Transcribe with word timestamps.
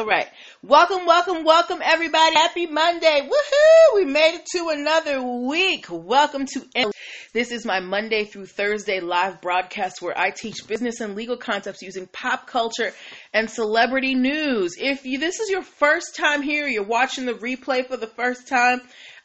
All 0.00 0.06
right. 0.06 0.28
Welcome, 0.62 1.04
welcome, 1.04 1.44
welcome, 1.44 1.80
everybody. 1.84 2.34
Happy 2.34 2.64
Monday. 2.64 3.28
Woohoo! 3.28 3.96
We 3.96 4.06
made 4.06 4.36
it 4.36 4.46
to 4.56 4.70
another 4.70 5.22
week. 5.22 5.88
Welcome 5.90 6.46
to 6.46 6.90
this 7.34 7.52
is 7.52 7.66
my 7.66 7.80
Monday 7.80 8.24
through 8.24 8.46
Thursday 8.46 9.00
live 9.00 9.42
broadcast 9.42 10.00
where 10.00 10.18
I 10.18 10.30
teach 10.30 10.66
business 10.66 11.00
and 11.00 11.14
legal 11.14 11.36
concepts 11.36 11.82
using 11.82 12.06
pop 12.06 12.46
culture 12.46 12.92
and 13.34 13.50
celebrity 13.50 14.14
news. 14.14 14.76
If 14.78 15.04
you, 15.04 15.18
this 15.18 15.38
is 15.38 15.50
your 15.50 15.62
first 15.62 16.16
time 16.16 16.40
here, 16.40 16.66
you're 16.66 16.82
watching 16.82 17.26
the 17.26 17.34
replay 17.34 17.86
for 17.86 17.98
the 17.98 18.06
first 18.06 18.48
time, 18.48 18.80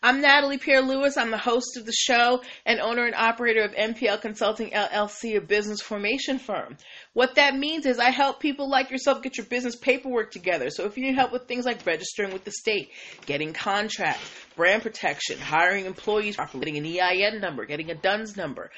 I'm 0.06 0.22
Natalie 0.22 0.60
Pierre 0.60 0.84
Lewis. 0.84 1.18
I'm 1.18 1.32
the 1.32 1.38
host 1.40 1.78
of 1.78 1.88
the 1.88 1.92
show 1.92 2.44
and 2.64 2.80
owner 2.80 3.08
and 3.08 3.16
operator 3.16 3.64
of 3.64 3.72
NPL 3.72 4.22
Consulting 4.22 4.70
LLC, 4.70 5.36
a 5.36 5.42
business 5.42 5.82
formation 5.82 6.38
firm. 6.38 6.78
What 7.14 7.34
that 7.38 7.56
means 7.56 7.88
is 7.88 7.98
I 7.98 8.12
help 8.12 8.40
people 8.40 8.70
like 8.70 8.92
yourself 8.92 9.24
get 9.24 9.38
your 9.38 9.48
business 9.48 9.76
paperwork 9.76 10.30
together. 10.30 10.70
So 10.70 10.86
if 10.86 10.96
you 10.96 11.06
need 11.06 11.16
help 11.16 11.32
with 11.32 11.48
things 11.48 11.66
like 11.66 11.84
registering 11.88 12.34
with 12.34 12.44
the 12.44 12.52
state, 12.52 12.92
getting 13.26 13.52
contracts, 13.52 14.30
brand 14.56 14.84
protection, 14.84 15.40
hiring 15.40 15.88
employees 15.88 16.38
getting 16.38 16.78
an 16.78 16.86
EIN 16.86 17.42
number, 17.42 17.66
getting 17.66 17.90
a 17.90 17.96
DUNS 17.96 18.38
number, 18.38 18.70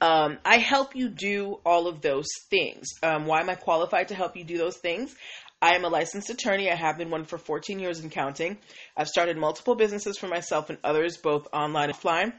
um, 0.00 0.38
I 0.44 0.58
help 0.58 0.94
you 0.94 1.08
do 1.08 1.58
all 1.66 1.88
of 1.88 2.02
those 2.02 2.28
things. 2.50 2.86
Um, 3.02 3.26
why 3.26 3.40
am 3.40 3.50
I 3.50 3.56
qualified 3.56 4.08
to 4.08 4.14
help 4.14 4.36
you 4.36 4.44
do 4.44 4.56
those 4.56 4.76
things? 4.76 5.12
I 5.60 5.74
am 5.74 5.84
a 5.84 5.88
licensed 5.88 6.30
attorney. 6.30 6.70
I 6.70 6.76
have 6.76 6.98
been 6.98 7.10
one 7.10 7.24
for 7.24 7.38
14 7.38 7.80
years 7.80 7.98
and 8.00 8.10
counting. 8.10 8.58
I've 8.96 9.08
started 9.08 9.36
multiple 9.36 9.74
businesses 9.74 10.16
for 10.16 10.28
myself 10.28 10.70
and 10.70 10.78
others, 10.84 11.16
both 11.16 11.48
online 11.52 11.90
and 11.90 11.98
offline. 11.98 12.32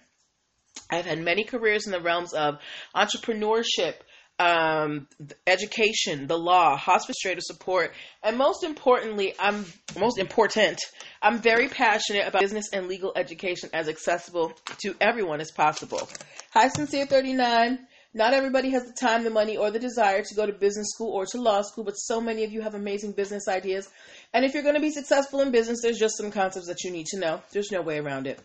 I've 0.89 1.05
had 1.05 1.19
many 1.19 1.43
careers 1.43 1.85
in 1.85 1.91
the 1.91 1.99
realms 1.99 2.33
of 2.33 2.59
entrepreneurship, 2.95 3.95
um, 4.39 5.07
education, 5.45 6.27
the 6.27 6.37
law, 6.37 6.77
hospice 6.77 7.17
support, 7.39 7.93
and 8.23 8.37
most 8.37 8.63
importantly, 8.63 9.33
I'm 9.37 9.65
most 9.99 10.17
important. 10.17 10.79
I'm 11.21 11.39
very 11.39 11.67
passionate 11.67 12.25
about 12.25 12.41
business 12.41 12.69
and 12.71 12.87
legal 12.87 13.11
education 13.17 13.69
as 13.73 13.89
accessible 13.89 14.53
to 14.83 14.95
everyone 15.01 15.41
as 15.41 15.51
possible. 15.51 16.07
Hi, 16.51 16.69
Sincere 16.69 17.05
39. 17.05 17.79
Not 18.13 18.33
everybody 18.33 18.71
has 18.71 18.83
the 18.85 18.93
time, 18.93 19.23
the 19.23 19.29
money, 19.29 19.55
or 19.55 19.69
the 19.69 19.79
desire 19.79 20.23
to 20.23 20.35
go 20.35 20.45
to 20.45 20.51
business 20.51 20.87
school 20.89 21.11
or 21.11 21.25
to 21.27 21.39
law 21.39 21.61
school, 21.61 21.83
but 21.83 21.93
so 21.93 22.19
many 22.19 22.43
of 22.43 22.51
you 22.51 22.61
have 22.61 22.73
amazing 22.73 23.11
business 23.11 23.47
ideas. 23.47 23.87
And 24.33 24.43
if 24.43 24.53
you're 24.53 24.63
going 24.63 24.75
to 24.75 24.81
be 24.81 24.91
successful 24.91 25.41
in 25.41 25.51
business, 25.51 25.79
there's 25.83 25.99
just 25.99 26.17
some 26.17 26.31
concepts 26.31 26.67
that 26.67 26.83
you 26.83 26.91
need 26.91 27.05
to 27.07 27.19
know. 27.19 27.41
There's 27.51 27.71
no 27.71 27.81
way 27.81 27.99
around 27.99 28.25
it. 28.25 28.39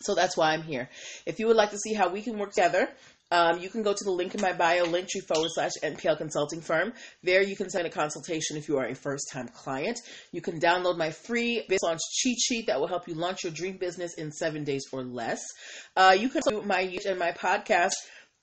So 0.00 0.16
that's 0.16 0.36
why 0.36 0.52
I'm 0.52 0.62
here. 0.62 0.88
If 1.26 1.38
you 1.38 1.46
would 1.46 1.56
like 1.56 1.70
to 1.70 1.78
see 1.78 1.94
how 1.94 2.08
we 2.08 2.22
can 2.22 2.38
work 2.38 2.50
together, 2.50 2.88
um, 3.32 3.58
you 3.60 3.68
can 3.68 3.82
go 3.82 3.92
to 3.92 4.04
the 4.04 4.10
link 4.10 4.34
in 4.36 4.40
my 4.40 4.52
bio, 4.52 4.84
linktree 4.84 5.26
forward 5.26 5.50
slash 5.52 5.72
NPL 5.82 6.16
consulting 6.16 6.60
firm. 6.60 6.92
There 7.24 7.42
you 7.42 7.56
can 7.56 7.70
send 7.70 7.86
a 7.86 7.90
consultation 7.90 8.56
if 8.56 8.68
you 8.68 8.78
are 8.78 8.86
a 8.86 8.94
first 8.94 9.30
time 9.32 9.48
client. 9.48 9.98
You 10.30 10.40
can 10.40 10.60
download 10.60 10.96
my 10.96 11.10
free 11.10 11.64
business 11.68 11.82
launch 11.82 12.00
cheat 12.12 12.38
sheet 12.40 12.66
that 12.68 12.78
will 12.78 12.86
help 12.86 13.08
you 13.08 13.14
launch 13.14 13.42
your 13.42 13.52
dream 13.52 13.78
business 13.78 14.14
in 14.14 14.30
seven 14.30 14.62
days 14.62 14.84
or 14.92 15.02
less. 15.02 15.40
Uh, 15.96 16.16
you 16.18 16.28
can 16.28 16.42
do 16.48 16.62
my 16.62 16.84
YouTube 16.84 17.10
and 17.10 17.18
my 17.18 17.32
podcast 17.32 17.94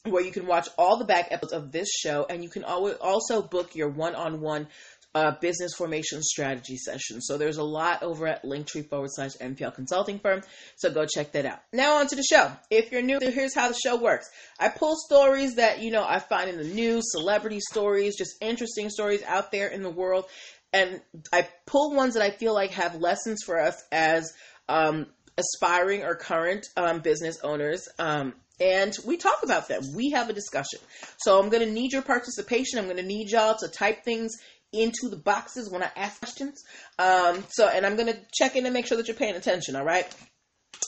where 0.05 0.23
you 0.23 0.31
can 0.31 0.45
watch 0.45 0.67
all 0.77 0.97
the 0.97 1.05
back 1.05 1.29
episodes 1.31 1.53
of 1.53 1.71
this 1.71 1.89
show, 1.89 2.25
and 2.29 2.43
you 2.43 2.49
can 2.49 2.63
also 2.63 3.41
book 3.41 3.75
your 3.75 3.89
one-on-one 3.89 4.67
uh, 5.15 5.31
business 5.39 5.73
formation 5.73 6.21
strategy 6.21 6.75
session. 6.75 7.21
So 7.21 7.37
there's 7.37 7.57
a 7.57 7.63
lot 7.63 8.03
over 8.03 8.27
at 8.27 8.43
Linktree 8.43 8.89
forward 8.89 9.11
slash 9.13 9.31
NPL 9.39 9.75
consulting 9.75 10.19
firm. 10.19 10.41
So 10.75 10.89
go 10.91 11.05
check 11.05 11.31
that 11.33 11.45
out. 11.45 11.59
Now 11.71 11.97
on 11.97 12.07
to 12.07 12.15
the 12.15 12.23
show. 12.23 12.51
If 12.69 12.91
you're 12.91 13.03
new, 13.03 13.19
here's 13.21 13.55
how 13.55 13.67
the 13.69 13.75
show 13.75 13.95
works. 13.95 14.27
I 14.59 14.69
pull 14.69 14.95
stories 14.95 15.55
that, 15.55 15.81
you 15.81 15.91
know, 15.91 16.03
I 16.03 16.19
find 16.19 16.49
in 16.49 16.57
the 16.57 16.63
news, 16.63 17.03
celebrity 17.11 17.59
stories, 17.71 18.17
just 18.17 18.35
interesting 18.41 18.89
stories 18.89 19.23
out 19.23 19.51
there 19.51 19.67
in 19.67 19.83
the 19.83 19.89
world. 19.89 20.25
And 20.73 20.99
I 21.31 21.47
pull 21.67 21.93
ones 21.93 22.15
that 22.15 22.23
I 22.23 22.31
feel 22.31 22.55
like 22.55 22.71
have 22.71 22.95
lessons 22.95 23.43
for 23.45 23.59
us 23.59 23.81
as 23.91 24.33
um, 24.67 25.05
aspiring 25.37 26.03
or 26.03 26.15
current 26.15 26.65
um, 26.75 27.01
business 27.01 27.37
owners. 27.43 27.87
Um, 27.99 28.33
and 28.63 28.93
we 29.05 29.17
talk 29.17 29.39
about 29.43 29.67
them. 29.67 29.81
We 29.93 30.11
have 30.11 30.29
a 30.29 30.33
discussion. 30.33 30.79
So 31.17 31.39
I'm 31.39 31.49
going 31.49 31.65
to 31.67 31.71
need 31.71 31.91
your 31.91 32.01
participation. 32.01 32.79
I'm 32.79 32.85
going 32.85 32.97
to 32.97 33.03
need 33.03 33.29
y'all 33.29 33.57
to 33.59 33.67
type 33.67 34.03
things 34.03 34.31
into 34.71 35.09
the 35.09 35.17
boxes 35.17 35.69
when 35.69 35.83
I 35.83 35.91
ask 35.95 36.19
questions. 36.19 36.63
Um, 36.97 37.43
so, 37.49 37.67
and 37.67 37.85
I'm 37.85 37.95
going 37.95 38.11
to 38.11 38.19
check 38.33 38.55
in 38.55 38.65
and 38.65 38.73
make 38.73 38.87
sure 38.87 38.97
that 38.97 39.07
you're 39.07 39.17
paying 39.17 39.35
attention. 39.35 39.75
All 39.75 39.85
right. 39.85 40.07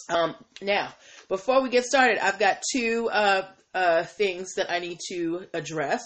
Um, 0.09 0.35
now, 0.61 0.93
before 1.27 1.61
we 1.61 1.69
get 1.69 1.83
started, 1.83 2.17
I've 2.17 2.39
got 2.39 2.63
two 2.71 3.09
uh, 3.11 3.43
uh, 3.73 4.03
things 4.03 4.53
that 4.55 4.71
I 4.71 4.79
need 4.79 4.99
to 5.09 5.45
address. 5.53 6.03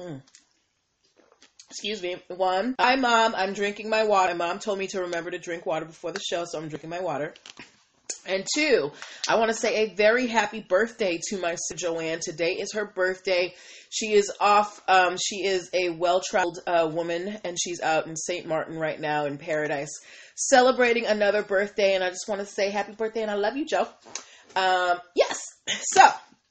Mm. 0.00 0.22
Excuse 1.70 2.02
me. 2.02 2.16
One, 2.28 2.76
hi 2.78 2.96
mom. 2.96 3.34
I'm 3.34 3.52
drinking 3.52 3.90
my 3.90 4.04
water. 4.04 4.34
My 4.34 4.46
mom 4.46 4.58
told 4.60 4.78
me 4.78 4.86
to 4.88 5.00
remember 5.00 5.30
to 5.30 5.38
drink 5.38 5.66
water 5.66 5.84
before 5.84 6.12
the 6.12 6.20
show, 6.20 6.44
so 6.44 6.58
I'm 6.58 6.68
drinking 6.68 6.90
my 6.90 7.00
water. 7.00 7.34
And 8.26 8.46
two, 8.54 8.90
I 9.28 9.36
want 9.36 9.50
to 9.50 9.56
say 9.56 9.84
a 9.84 9.94
very 9.94 10.26
happy 10.26 10.60
birthday 10.60 11.20
to 11.28 11.38
my 11.38 11.54
sister 11.54 11.76
Joanne. 11.76 12.20
Today 12.20 12.52
is 12.52 12.72
her 12.74 12.86
birthday. 12.86 13.54
She 13.90 14.12
is 14.12 14.32
off. 14.40 14.82
Um, 14.88 15.16
she 15.16 15.44
is 15.46 15.70
a 15.72 15.90
well 15.90 16.20
traveled 16.20 16.58
uh, 16.66 16.88
woman, 16.92 17.38
and 17.44 17.56
she's 17.60 17.80
out 17.80 18.06
in 18.06 18.16
St. 18.16 18.46
Martin 18.46 18.78
right 18.78 19.00
now 19.00 19.26
in 19.26 19.38
paradise, 19.38 20.00
celebrating 20.34 21.06
another 21.06 21.42
birthday. 21.42 21.94
And 21.94 22.02
I 22.02 22.10
just 22.10 22.28
want 22.28 22.40
to 22.40 22.46
say 22.46 22.70
happy 22.70 22.92
birthday, 22.92 23.22
and 23.22 23.30
I 23.30 23.34
love 23.34 23.56
you, 23.56 23.64
Joe. 23.64 23.88
Um, 24.56 24.98
yes. 25.14 25.38
So 25.82 26.02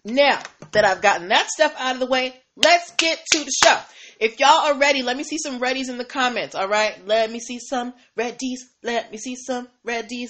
now 0.05 0.41
that 0.71 0.85
I've 0.85 1.01
gotten 1.01 1.27
that 1.29 1.47
stuff 1.47 1.75
out 1.77 1.95
of 1.95 1.99
the 1.99 2.05
way, 2.05 2.35
let's 2.55 2.91
get 2.91 3.23
to 3.33 3.39
the 3.39 3.51
show. 3.63 3.77
If 4.19 4.39
y'all 4.39 4.49
are 4.49 4.77
ready, 4.77 5.01
let 5.01 5.17
me 5.17 5.23
see 5.23 5.37
some 5.37 5.59
readies 5.59 5.89
in 5.89 5.97
the 5.97 6.05
comments. 6.05 6.55
All 6.55 6.69
right, 6.69 7.05
let 7.05 7.29
me 7.29 7.39
see 7.39 7.59
some 7.59 7.93
readies. 8.17 8.59
Let 8.81 9.11
me 9.11 9.17
see 9.17 9.35
some 9.35 9.67
readies. 9.85 10.29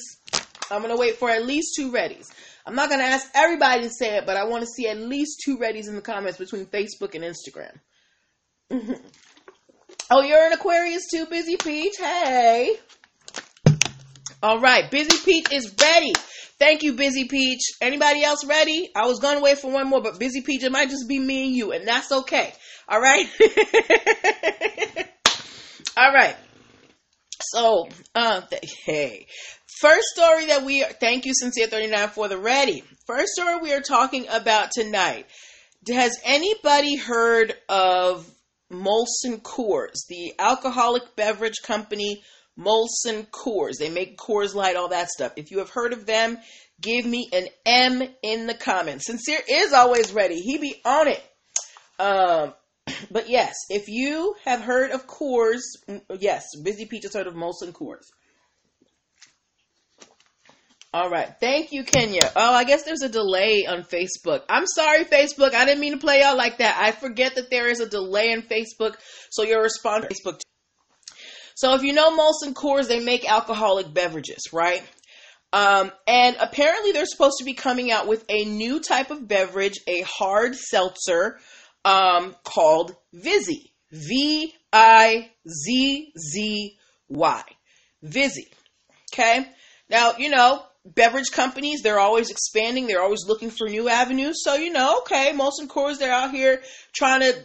I'm 0.71 0.81
going 0.81 0.93
to 0.93 0.99
wait 0.99 1.17
for 1.17 1.29
at 1.29 1.45
least 1.45 1.75
two 1.75 1.91
readies. 1.91 2.27
I'm 2.65 2.75
not 2.75 2.89
going 2.89 2.99
to 2.99 3.05
ask 3.05 3.27
everybody 3.35 3.83
to 3.83 3.89
say 3.89 4.17
it, 4.17 4.25
but 4.25 4.37
I 4.37 4.45
want 4.45 4.61
to 4.61 4.67
see 4.67 4.87
at 4.87 4.97
least 4.97 5.41
two 5.45 5.57
readies 5.57 5.87
in 5.87 5.95
the 5.95 6.01
comments 6.01 6.37
between 6.37 6.65
Facebook 6.65 7.13
and 7.13 7.23
Instagram. 7.23 7.79
oh, 10.09 10.21
you're 10.21 10.45
an 10.45 10.53
Aquarius 10.53 11.03
too, 11.11 11.25
Busy 11.27 11.57
Peach? 11.57 11.95
Hey. 11.97 12.77
All 14.41 14.59
right, 14.59 14.89
Busy 14.89 15.17
Peach 15.23 15.51
is 15.51 15.73
ready. 15.79 16.13
Thank 16.57 16.83
you, 16.83 16.93
Busy 16.93 17.25
Peach. 17.25 17.61
Anybody 17.81 18.23
else 18.23 18.45
ready? 18.45 18.89
I 18.95 19.07
was 19.07 19.19
going 19.19 19.35
to 19.35 19.43
wait 19.43 19.59
for 19.59 19.69
one 19.71 19.89
more, 19.89 20.01
but 20.01 20.19
Busy 20.19 20.41
Peach, 20.41 20.63
it 20.63 20.71
might 20.71 20.89
just 20.89 21.07
be 21.07 21.19
me 21.19 21.47
and 21.47 21.55
you, 21.55 21.71
and 21.73 21.87
that's 21.87 22.11
okay. 22.11 22.53
All 22.87 22.99
right? 22.99 23.27
All 25.97 26.13
right. 26.13 26.35
So, 27.51 27.89
uh, 28.13 28.41
th- 28.41 28.63
hey, 28.85 29.27
First 29.79 30.07
story 30.15 30.45
that 30.45 30.63
we 30.63 30.83
are, 30.83 30.91
thank 30.93 31.25
you, 31.25 31.33
Sincere39 31.33 32.11
for 32.11 32.29
the 32.29 32.37
ready. 32.37 32.83
First 33.05 33.33
story 33.33 33.57
we 33.57 33.73
are 33.73 33.81
talking 33.81 34.25
about 34.29 34.71
tonight. 34.71 35.27
Has 35.89 36.17
anybody 36.23 36.95
heard 36.95 37.53
of 37.67 38.25
Molson 38.71 39.41
Coors, 39.41 40.07
the 40.07 40.33
alcoholic 40.39 41.17
beverage 41.17 41.61
company 41.61 42.23
Molson 42.57 43.27
Coors? 43.27 43.73
They 43.77 43.89
make 43.89 44.17
Coors 44.17 44.55
Light, 44.55 44.77
all 44.77 44.87
that 44.89 45.09
stuff. 45.09 45.33
If 45.35 45.51
you 45.51 45.59
have 45.59 45.71
heard 45.71 45.91
of 45.91 46.05
them, 46.05 46.37
give 46.79 47.05
me 47.05 47.29
an 47.33 47.47
M 47.65 48.01
in 48.23 48.47
the 48.47 48.53
comments. 48.55 49.07
Sincere 49.07 49.41
is 49.47 49.73
always 49.73 50.13
ready. 50.13 50.35
He 50.35 50.57
be 50.57 50.81
on 50.85 51.09
it. 51.09 51.23
Um, 51.99 52.53
but 53.11 53.29
yes, 53.29 53.55
if 53.69 53.87
you 53.87 54.35
have 54.45 54.61
heard 54.61 54.91
of 54.91 55.07
Coors, 55.07 55.61
yes, 56.19 56.45
Busy 56.63 56.85
Peach 56.85 57.03
has 57.03 57.13
heard 57.13 57.27
of 57.27 57.33
Molson 57.33 57.71
Coors. 57.71 58.05
All 60.95 61.09
right. 61.09 61.33
Thank 61.41 61.73
you, 61.73 61.83
Kenya. 61.83 62.31
Oh, 62.37 62.53
I 62.53 62.63
guess 62.63 62.83
there's 62.83 63.01
a 63.01 63.09
delay 63.09 63.65
on 63.67 63.83
Facebook. 63.83 64.43
I'm 64.47 64.65
sorry, 64.65 65.03
Facebook. 65.03 65.53
I 65.53 65.65
didn't 65.65 65.81
mean 65.81 65.91
to 65.91 65.97
play 65.97 66.23
out 66.23 66.37
like 66.37 66.59
that. 66.59 66.77
I 66.79 66.91
forget 66.93 67.35
that 67.35 67.49
there 67.49 67.67
is 67.69 67.81
a 67.81 67.89
delay 67.89 68.31
in 68.31 68.43
Facebook, 68.43 68.95
so 69.29 69.43
your 69.43 69.61
response 69.61 70.05
Facebook. 70.05 70.39
So 71.55 71.73
if 71.75 71.83
you 71.83 71.91
know 71.91 72.17
Molson 72.17 72.53
Coors, 72.53 72.87
they 72.87 73.03
make 73.03 73.29
alcoholic 73.29 73.93
beverages, 73.93 74.53
right? 74.53 74.83
Um, 75.51 75.91
and 76.07 76.37
apparently 76.39 76.93
they're 76.93 77.05
supposed 77.05 77.39
to 77.39 77.45
be 77.45 77.55
coming 77.55 77.91
out 77.91 78.07
with 78.07 78.23
a 78.29 78.45
new 78.45 78.79
type 78.79 79.11
of 79.11 79.27
beverage, 79.27 79.79
a 79.87 80.01
hard 80.01 80.55
seltzer, 80.55 81.39
um, 81.85 82.35
called 82.43 82.95
Vizzy. 83.13 83.71
V 83.91 84.53
I 84.73 85.31
Z 85.47 86.11
Z 86.17 86.77
Y. 87.07 87.43
Vizzy. 88.01 88.47
Okay. 89.13 89.47
Now, 89.89 90.15
you 90.17 90.29
know, 90.29 90.63
beverage 90.85 91.31
companies, 91.31 91.81
they're 91.81 91.99
always 91.99 92.29
expanding. 92.29 92.87
They're 92.87 93.01
always 93.01 93.25
looking 93.25 93.51
for 93.51 93.69
new 93.69 93.87
avenues. 93.87 94.43
So, 94.43 94.55
you 94.55 94.71
know, 94.71 94.99
okay, 94.99 95.31
Molson 95.33 95.67
Coors, 95.67 95.97
they're 95.97 96.11
out 96.11 96.31
here 96.31 96.61
trying 96.93 97.21
to 97.21 97.35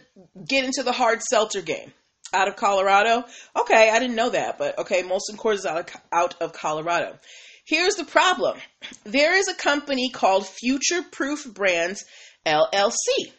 get 0.47 0.65
into 0.65 0.83
the 0.83 0.91
hard 0.91 1.21
seltzer 1.21 1.61
game. 1.61 1.93
Out 2.33 2.47
of 2.47 2.55
Colorado? 2.55 3.25
Okay, 3.59 3.89
I 3.89 3.99
didn't 3.99 4.15
know 4.15 4.29
that, 4.29 4.57
but 4.57 4.79
okay, 4.79 5.03
Molson 5.03 5.35
Coors 5.35 5.55
is 5.55 5.65
out 5.65 5.77
of, 5.77 6.01
out 6.13 6.41
of 6.41 6.53
Colorado. 6.53 7.17
Here's 7.65 7.95
the 7.95 8.05
problem. 8.05 8.57
There 9.03 9.35
is 9.35 9.49
a 9.49 9.53
company 9.53 10.09
called 10.09 10.47
Future 10.47 11.03
Proof 11.11 11.45
Brands 11.53 12.05
LLC. 12.45 13.31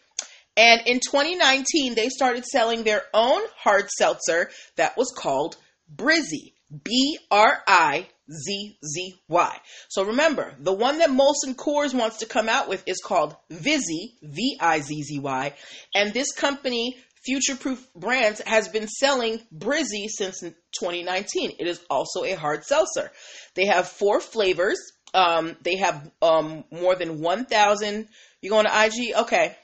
And 0.56 0.82
in 0.86 1.00
2019, 1.00 1.94
they 1.94 2.08
started 2.08 2.44
selling 2.44 2.82
their 2.82 3.02
own 3.14 3.40
hard 3.56 3.88
seltzer 3.90 4.50
that 4.76 4.96
was 4.96 5.12
called 5.16 5.56
Brizzy. 5.94 6.52
B 6.84 7.18
R 7.30 7.62
I 7.66 8.08
Z 8.30 8.78
Z 8.84 9.14
Y. 9.28 9.56
So 9.88 10.04
remember, 10.04 10.54
the 10.58 10.72
one 10.72 10.98
that 10.98 11.10
Molson 11.10 11.54
Coors 11.54 11.94
wants 11.94 12.18
to 12.18 12.26
come 12.26 12.48
out 12.48 12.68
with 12.68 12.82
is 12.86 13.00
called 13.04 13.36
Vizzy, 13.50 14.14
V 14.22 14.56
I 14.60 14.80
Z 14.80 15.02
Z 15.02 15.18
Y. 15.18 15.54
And 15.94 16.14
this 16.14 16.32
company, 16.32 16.96
Future 17.24 17.56
Proof 17.56 17.86
Brands, 17.94 18.40
has 18.40 18.68
been 18.68 18.88
selling 18.88 19.40
Brizzy 19.54 20.06
since 20.08 20.40
2019. 20.40 21.52
It 21.58 21.66
is 21.66 21.80
also 21.90 22.24
a 22.24 22.32
hard 22.32 22.64
seltzer. 22.64 23.10
They 23.54 23.66
have 23.66 23.88
four 23.88 24.20
flavors. 24.20 24.80
Um, 25.14 25.56
they 25.62 25.76
have 25.76 26.10
um, 26.22 26.64
more 26.70 26.94
than 26.94 27.20
1,000. 27.20 28.08
You 28.40 28.50
going 28.50 28.64
to 28.64 28.84
IG? 28.84 29.14
Okay. 29.14 29.56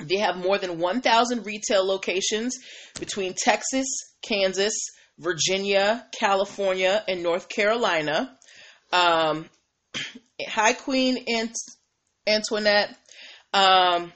They 0.00 0.16
have 0.16 0.36
more 0.36 0.58
than 0.58 0.78
1,000 0.78 1.46
retail 1.46 1.86
locations 1.86 2.56
between 2.98 3.34
Texas, 3.34 3.86
Kansas, 4.22 4.74
Virginia, 5.18 6.06
California, 6.18 7.04
and 7.06 7.22
North 7.22 7.48
Carolina. 7.48 8.36
Um, 8.92 9.48
Queen 10.84 11.24
Ant- 11.28 11.56
Antoinette. 12.26 12.96
Um, 13.52 14.12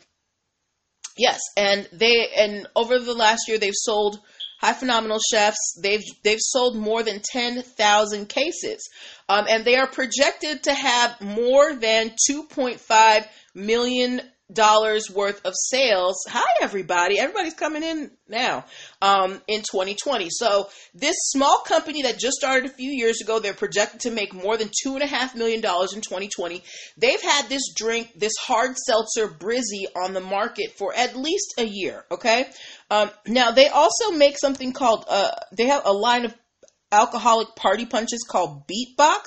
yes, 1.16 1.40
and 1.56 1.88
they 1.92 2.28
and 2.36 2.66
over 2.75 2.98
the 2.98 3.14
last 3.14 3.48
year 3.48 3.58
they've 3.58 3.72
sold 3.75 4.19
High 4.60 4.72
Phenomenal 4.72 5.20
Chefs. 5.30 5.78
They've 5.80 6.02
they've 6.25 6.40
sold 6.40 6.76
more 6.76 7.04
than 7.04 7.22
ten 7.25 7.62
thousand 7.62 8.28
cases, 8.28 8.88
um, 9.28 9.46
and 9.48 9.64
they 9.64 9.76
are 9.76 9.86
projected 9.86 10.64
to 10.64 10.75
have 10.75 11.20
more 11.20 11.75
than 11.75 12.12
two 12.26 12.44
point 12.44 12.80
five 12.80 13.26
million 13.54 14.20
dollars 14.52 15.10
worth 15.10 15.44
of 15.44 15.52
sales. 15.54 16.24
Hi, 16.28 16.44
everybody. 16.62 17.18
Everybody's 17.18 17.54
coming 17.54 17.82
in 17.82 18.10
now 18.28 18.64
um, 19.02 19.40
in 19.46 19.60
2020. 19.60 20.28
So 20.30 20.68
this 20.94 21.14
small 21.18 21.58
company 21.66 22.02
that 22.02 22.18
just 22.18 22.36
started 22.36 22.70
a 22.70 22.74
few 22.74 22.90
years 22.90 23.20
ago, 23.20 23.38
they're 23.38 23.52
projected 23.52 24.00
to 24.00 24.10
make 24.10 24.32
more 24.32 24.56
than 24.56 24.70
two 24.82 24.94
and 24.94 25.02
a 25.02 25.06
half 25.06 25.34
million 25.36 25.60
dollars 25.60 25.92
in 25.92 26.00
2020. 26.00 26.62
They've 26.96 27.20
had 27.20 27.48
this 27.48 27.72
drink, 27.76 28.12
this 28.16 28.32
hard 28.40 28.76
seltzer 28.76 29.28
Brizzy, 29.28 29.84
on 29.94 30.14
the 30.14 30.20
market 30.20 30.72
for 30.78 30.94
at 30.94 31.16
least 31.16 31.54
a 31.58 31.64
year. 31.64 32.04
Okay. 32.10 32.46
Um, 32.90 33.10
now 33.26 33.50
they 33.50 33.68
also 33.68 34.12
make 34.12 34.38
something 34.38 34.72
called. 34.72 35.04
Uh, 35.08 35.32
they 35.56 35.66
have 35.66 35.82
a 35.84 35.92
line 35.92 36.24
of 36.24 36.34
alcoholic 36.90 37.54
party 37.54 37.84
punches 37.84 38.24
called 38.28 38.66
Beatbox, 38.66 39.24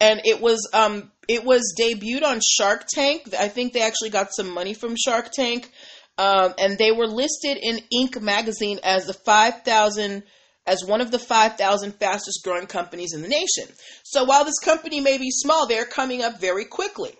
and 0.00 0.20
it 0.24 0.40
was 0.40 0.68
um 0.74 1.10
it 1.30 1.44
was 1.44 1.74
debuted 1.78 2.24
on 2.24 2.40
Shark 2.44 2.86
Tank. 2.92 3.32
I 3.38 3.46
think 3.46 3.72
they 3.72 3.82
actually 3.82 4.10
got 4.10 4.34
some 4.34 4.50
money 4.52 4.74
from 4.74 4.96
Shark 4.96 5.30
Tank, 5.30 5.70
um, 6.18 6.54
and 6.58 6.76
they 6.76 6.90
were 6.90 7.06
listed 7.06 7.56
in 7.62 7.78
Inc. 7.94 8.20
magazine 8.20 8.80
as 8.82 9.06
the 9.06 9.12
five 9.12 9.62
thousand 9.62 10.24
as 10.66 10.84
one 10.84 11.00
of 11.00 11.10
the 11.10 11.18
5,000 11.18 11.92
fastest 11.92 12.44
growing 12.44 12.66
companies 12.66 13.14
in 13.14 13.22
the 13.22 13.28
nation. 13.28 13.64
So 14.04 14.24
while 14.24 14.44
this 14.44 14.58
company 14.58 15.00
may 15.00 15.16
be 15.16 15.30
small, 15.30 15.66
they're 15.66 15.86
coming 15.86 16.22
up 16.22 16.38
very 16.38 16.66
quickly. 16.66 17.12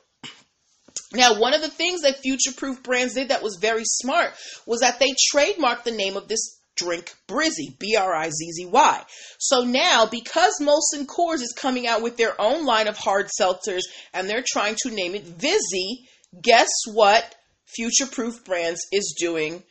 Now, 1.15 1.41
one 1.41 1.55
of 1.55 1.63
the 1.63 1.71
things 1.71 2.03
that 2.03 2.19
Future 2.19 2.53
Proof 2.53 2.83
Brands 2.83 3.15
did 3.15 3.29
that 3.29 3.43
was 3.43 3.59
very 3.61 3.85
smart 3.85 4.33
was 4.67 4.81
that 4.81 5.01
they 5.01 5.15
trademarked 5.35 5.85
the 5.85 5.91
name 5.91 6.17
of 6.17 6.29
this 6.29 6.60
drink 6.81 7.15
Brizzy, 7.29 7.79
B 7.79 7.97
R 7.97 8.15
I 8.15 8.31
Z 8.31 8.53
Z 8.53 8.67
Y. 8.67 9.03
So 9.39 9.65
now, 9.65 10.07
because 10.07 10.55
Molson 10.61 11.07
Coors 11.07 11.43
is 11.43 11.55
coming 11.57 11.87
out 11.87 12.03
with 12.03 12.17
their 12.17 12.41
own 12.41 12.65
line 12.65 12.89
of 12.89 12.97
hard 12.97 13.29
seltzers 13.41 13.83
and 14.13 14.29
they're 14.29 14.45
trying 14.47 14.77
to 14.83 14.91
name 14.91 15.15
it 15.15 15.25
Vizzy, 15.25 16.09
guess 16.43 16.69
what 16.93 17.35
Future 17.67 18.07
Proof 18.07 18.45
Brands 18.45 18.81
is 18.93 19.15
doing 19.19 19.63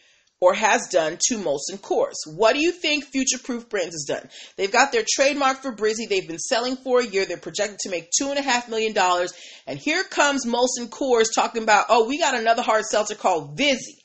or 0.41 0.53
has 0.53 0.87
done 0.87 1.17
to 1.27 1.37
Molson 1.37 1.77
Coors. 1.81 2.15
What 2.25 2.53
do 2.53 2.61
you 2.61 2.71
think 2.71 3.03
Future 3.03 3.39
Proof 3.39 3.67
Brands 3.67 3.93
has 3.93 4.05
done? 4.07 4.29
They've 4.55 4.71
got 4.71 4.91
their 4.91 5.03
trademark 5.15 5.61
for 5.61 5.75
Brizzy. 5.75 6.07
They've 6.07 6.27
been 6.27 6.39
selling 6.39 6.77
for 6.77 7.01
a 7.01 7.05
year. 7.05 7.25
They're 7.25 7.37
projected 7.37 7.79
to 7.79 7.89
make 7.89 8.09
two 8.17 8.29
and 8.29 8.39
a 8.39 8.41
half 8.41 8.69
million 8.69 8.93
dollars. 8.93 9.33
And 9.67 9.77
here 9.77 10.03
comes 10.03 10.45
Molson 10.45 10.87
Coors 10.87 11.27
talking 11.33 11.63
about, 11.63 11.87
oh, 11.89 12.07
we 12.07 12.17
got 12.17 12.39
another 12.39 12.61
hard 12.61 12.85
seltzer 12.85 13.15
called 13.15 13.57
Vizzy. 13.57 13.98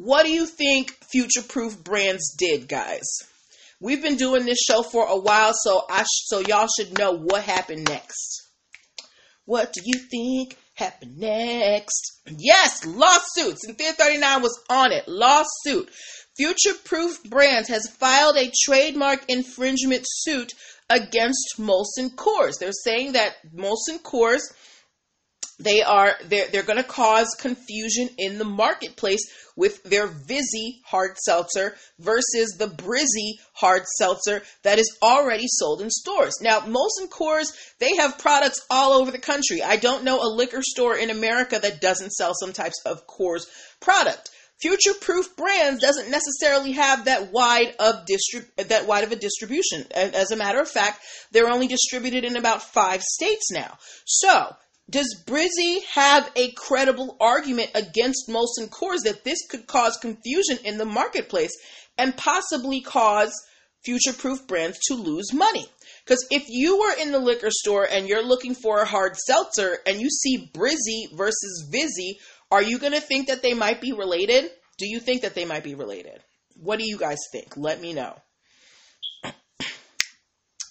What 0.00 0.26
do 0.26 0.30
you 0.30 0.46
think 0.46 0.92
Future 1.10 1.42
Proof 1.42 1.82
Brands 1.82 2.32
did, 2.38 2.68
guys? 2.68 3.02
We've 3.80 4.00
been 4.00 4.14
doing 4.14 4.44
this 4.44 4.60
show 4.60 4.84
for 4.84 5.04
a 5.04 5.18
while, 5.18 5.54
so 5.54 5.82
I 5.90 6.04
sh- 6.04 6.26
so 6.26 6.38
y'all 6.38 6.68
should 6.78 6.96
know 6.96 7.18
what 7.18 7.42
happened 7.42 7.88
next. 7.88 8.46
What 9.44 9.72
do 9.72 9.80
you 9.84 9.98
think 9.98 10.56
happened 10.74 11.18
next? 11.18 12.20
Yes, 12.28 12.86
lawsuits. 12.86 13.64
And 13.66 13.76
39 13.76 14.40
was 14.40 14.56
on 14.70 14.92
it. 14.92 15.08
Lawsuit. 15.08 15.90
Future 16.36 16.74
Proof 16.84 17.20
Brands 17.24 17.68
has 17.68 17.88
filed 17.98 18.36
a 18.36 18.52
trademark 18.64 19.24
infringement 19.28 20.04
suit 20.06 20.52
against 20.88 21.56
Molson 21.58 22.14
Coors. 22.14 22.60
They're 22.60 22.70
saying 22.70 23.14
that 23.14 23.34
Molson 23.52 24.00
Coors 24.00 24.42
they 25.58 25.82
are 25.82 26.14
they're, 26.26 26.48
they're 26.48 26.62
going 26.62 26.82
to 26.82 26.88
cause 26.88 27.36
confusion 27.38 28.08
in 28.16 28.38
the 28.38 28.44
marketplace 28.44 29.20
with 29.56 29.82
their 29.82 30.06
Vizzy 30.06 30.80
hard 30.84 31.16
seltzer 31.18 31.74
versus 31.98 32.56
the 32.58 32.68
Brizzy 32.68 33.40
hard 33.54 33.84
seltzer 33.96 34.42
that 34.62 34.78
is 34.78 34.96
already 35.02 35.46
sold 35.48 35.82
in 35.82 35.90
stores. 35.90 36.34
Now, 36.40 36.60
Molson 36.60 37.08
Coors, 37.08 37.48
they 37.80 37.96
have 37.96 38.18
products 38.18 38.64
all 38.70 38.92
over 38.92 39.10
the 39.10 39.18
country. 39.18 39.62
I 39.62 39.76
don't 39.76 40.04
know 40.04 40.22
a 40.22 40.30
liquor 40.32 40.62
store 40.62 40.96
in 40.96 41.10
America 41.10 41.58
that 41.60 41.80
doesn't 41.80 42.12
sell 42.12 42.34
some 42.34 42.52
types 42.52 42.80
of 42.86 43.06
Coors 43.08 43.46
product. 43.80 44.30
Future 44.60 44.94
Proof 45.00 45.36
Brands 45.36 45.80
doesn't 45.80 46.10
necessarily 46.10 46.72
have 46.72 47.04
that 47.04 47.32
wide 47.32 47.74
of 47.78 48.06
distrib- 48.06 48.68
that 48.68 48.88
wide 48.88 49.04
of 49.04 49.12
a 49.12 49.16
distribution. 49.16 49.86
As 49.92 50.32
a 50.32 50.36
matter 50.36 50.60
of 50.60 50.68
fact, 50.68 51.00
they're 51.30 51.48
only 51.48 51.68
distributed 51.68 52.24
in 52.24 52.36
about 52.36 52.62
5 52.62 53.02
states 53.02 53.50
now. 53.52 53.78
So, 54.04 54.56
does 54.90 55.22
Brizzy 55.26 55.82
have 55.92 56.30
a 56.34 56.52
credible 56.52 57.16
argument 57.20 57.70
against 57.74 58.28
Molson 58.28 58.68
Coors 58.70 59.04
that 59.04 59.22
this 59.24 59.46
could 59.48 59.66
cause 59.66 59.98
confusion 60.00 60.58
in 60.64 60.78
the 60.78 60.86
marketplace 60.86 61.52
and 61.98 62.16
possibly 62.16 62.80
cause 62.80 63.32
future 63.84 64.14
proof 64.14 64.46
brands 64.46 64.78
to 64.88 64.94
lose 64.94 65.32
money? 65.34 65.66
Because 66.04 66.26
if 66.30 66.44
you 66.48 66.78
were 66.78 66.94
in 67.02 67.12
the 67.12 67.18
liquor 67.18 67.50
store 67.50 67.86
and 67.90 68.08
you're 68.08 68.24
looking 68.24 68.54
for 68.54 68.80
a 68.80 68.86
hard 68.86 69.16
seltzer 69.16 69.78
and 69.86 70.00
you 70.00 70.08
see 70.08 70.50
Brizzy 70.54 71.14
versus 71.14 71.68
Vizzy, 71.70 72.18
are 72.50 72.62
you 72.62 72.78
going 72.78 72.94
to 72.94 73.00
think 73.00 73.28
that 73.28 73.42
they 73.42 73.52
might 73.52 73.82
be 73.82 73.92
related? 73.92 74.50
Do 74.78 74.88
you 74.88 75.00
think 75.00 75.20
that 75.22 75.34
they 75.34 75.44
might 75.44 75.64
be 75.64 75.74
related? 75.74 76.20
What 76.56 76.78
do 76.78 76.88
you 76.88 76.96
guys 76.96 77.18
think? 77.30 77.58
Let 77.58 77.82
me 77.82 77.92
know. 77.92 78.16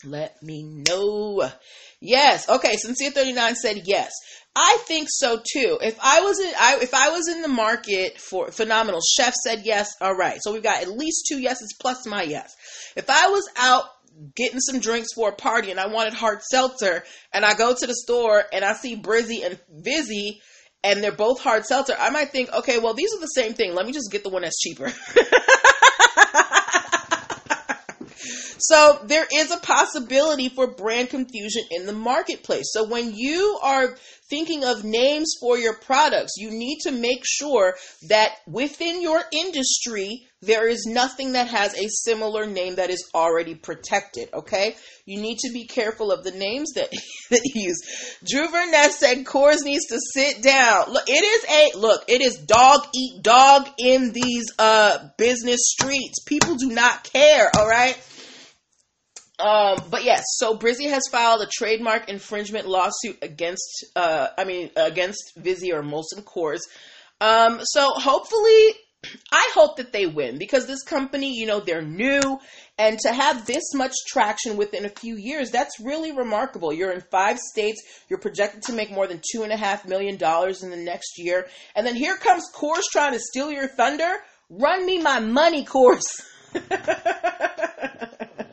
Let 0.04 0.42
me 0.42 0.64
know. 0.64 1.52
Yes. 2.00 2.48
Okay. 2.48 2.74
Sincere 2.76 3.12
39 3.12 3.56
said 3.56 3.82
yes. 3.86 4.12
I 4.56 4.78
think 4.88 5.08
so 5.12 5.38
too. 5.38 5.78
If 5.82 6.00
I 6.02 6.22
was 6.22 6.40
in, 6.40 6.52
I, 6.60 6.80
if 6.82 6.94
I 6.94 7.10
was 7.10 7.28
in 7.28 7.42
the 7.42 7.48
market 7.48 8.20
for 8.20 8.52
phenomenal, 8.52 9.02
chef 9.16 9.34
said 9.34 9.62
yes. 9.66 9.92
All 10.02 10.16
right. 10.16 10.40
So 10.42 10.52
we've 10.52 10.64
got 10.64 10.82
at 10.82 10.90
least 10.90 11.28
two 11.30 11.40
yeses 11.40 11.76
plus 11.80 12.08
my 12.08 12.24
yes. 12.24 12.56
If 12.96 13.10
I 13.10 13.28
was 13.28 13.48
out 13.58 13.86
getting 14.36 14.60
some 14.60 14.80
drinks 14.80 15.14
for 15.14 15.30
a 15.30 15.36
party 15.36 15.70
and 15.70 15.80
I 15.80 15.88
wanted 15.88 16.14
hard 16.14 16.42
seltzer 16.42 17.04
and 17.34 17.46
I 17.46 17.54
go 17.54 17.76
to 17.76 17.88
the 17.88 17.94
store 17.94 18.44
and 18.52 18.66
I 18.66 18.74
see 18.74 18.96
Brizzy 18.96 19.46
and 19.46 19.60
Vizzy 19.70 20.42
and 20.84 21.04
they're 21.04 21.12
both 21.12 21.40
hard 21.40 21.66
seltzer, 21.66 21.96
I 21.98 22.10
might 22.10 22.30
think, 22.30 22.52
okay, 22.52 22.80
well, 22.80 22.94
these 22.94 23.14
are 23.14 23.20
the 23.20 23.28
same 23.28 23.54
thing. 23.54 23.76
Let 23.76 23.86
me 23.86 23.92
just 23.92 24.12
get 24.12 24.24
the 24.24 24.30
one 24.30 24.42
that's 24.42 24.60
cheaper. 24.60 24.86
So 28.60 29.00
there 29.04 29.28
is 29.34 29.52
a 29.52 29.58
possibility 29.58 30.50
for 30.50 30.68
brand 30.68 31.10
confusion 31.10 31.64
in 31.72 31.86
the 31.86 31.94
marketplace. 31.94 32.72
So 32.72 32.88
when 32.88 33.14
you 33.14 33.60
are 33.64 33.98
thinking 34.30 34.64
of 34.66 34.84
names 34.84 35.34
for 35.40 35.58
your 35.58 35.78
products, 35.78 36.34
you 36.38 36.50
need 36.52 36.80
to 36.84 36.92
make 36.92 37.24
sure 37.26 37.76
that 38.10 38.34
within 38.48 39.02
your 39.02 39.22
industry, 39.32 40.28
there 40.42 40.68
is 40.68 40.86
nothing 40.86 41.34
that 41.34 41.48
has 41.48 41.74
a 41.74 41.88
similar 41.90 42.46
name 42.46 42.76
that 42.76 42.90
is 42.90 43.10
already 43.16 43.56
protected. 43.56 44.30
Okay, 44.34 44.76
you 45.06 45.20
need 45.20 45.40
to 45.40 45.52
be 45.52 45.66
careful 45.66 46.12
of 46.12 46.24
the 46.24 46.32
names 46.32 46.74
that 46.74 46.92
that 47.30 47.42
you 47.46 47.70
use. 47.70 47.80
Drew 48.30 48.50
Burnett 48.50 48.92
said 48.92 49.26
Coors 49.26 49.64
needs 49.64 49.88
to 49.88 50.00
sit 50.14 50.44
down. 50.44 50.92
Look, 50.92 51.06
it 51.08 51.12
is 51.12 51.46
a 51.50 51.80
look. 51.80 52.04
It 52.08 52.22
is 52.22 52.38
dog 52.38 52.88
eat 52.94 53.24
dog 53.24 53.68
in 53.80 54.12
these 54.12 54.46
uh 54.60 55.10
business 55.18 55.62
streets. 55.64 56.24
People 56.24 56.56
do 56.56 56.70
not 56.70 57.04
care. 57.04 57.50
All 57.58 57.68
right. 57.68 57.98
Um, 59.40 59.78
but 59.92 60.04
yes, 60.04 60.24
so 60.38 60.58
Brizzy 60.58 60.90
has 60.90 61.04
filed 61.12 61.42
a 61.42 61.48
trademark 61.48 62.10
infringement 62.10 62.68
lawsuit 62.68 63.20
against, 63.22 63.86
uh, 63.96 64.28
I 64.38 64.46
mean, 64.46 64.72
against 64.76 65.34
Vizzy 65.38 65.72
or 65.72 65.84
Molson 65.84 66.24
Coors. 66.24 66.62
Um, 67.22 67.60
so 67.64 67.92
hopefully, 67.92 68.74
I 69.32 69.52
hope 69.54 69.78
that 69.78 69.94
they 69.94 70.08
win 70.08 70.40
because 70.40 70.66
this 70.66 70.82
company, 70.82 71.38
you 71.38 71.46
know, 71.46 71.60
they're 71.60 71.84
new 71.84 72.40
and 72.80 73.00
to 73.00 73.12
have 73.12 73.46
this 73.46 73.74
much 73.74 73.94
traction 74.08 74.56
within 74.56 74.86
a 74.86 74.90
few 74.90 75.16
years, 75.16 75.50
that's 75.50 75.80
really 75.80 76.12
remarkable. 76.12 76.72
You're 76.72 76.92
in 76.92 77.02
five 77.02 77.40
states. 77.40 77.82
You're 78.08 78.20
projected 78.20 78.62
to 78.64 78.74
make 78.74 78.92
more 78.92 79.08
than 79.08 79.22
two 79.32 79.44
and 79.44 79.52
a 79.52 79.58
half 79.58 79.88
million 79.88 80.18
dollars 80.18 80.62
in 80.62 80.70
the 80.70 80.78
next 80.78 81.18
year. 81.18 81.48
And 81.76 81.88
then 81.88 81.96
here 81.96 82.18
comes 82.18 82.44
Coors 82.54 82.84
trying 82.92 83.14
to 83.14 83.20
steal 83.20 83.52
your 83.52 83.68
thunder. 83.68 84.18
Run 84.50 84.86
me 84.86 85.02
my 85.02 85.20
money, 85.20 85.66
Coors. 85.66 86.06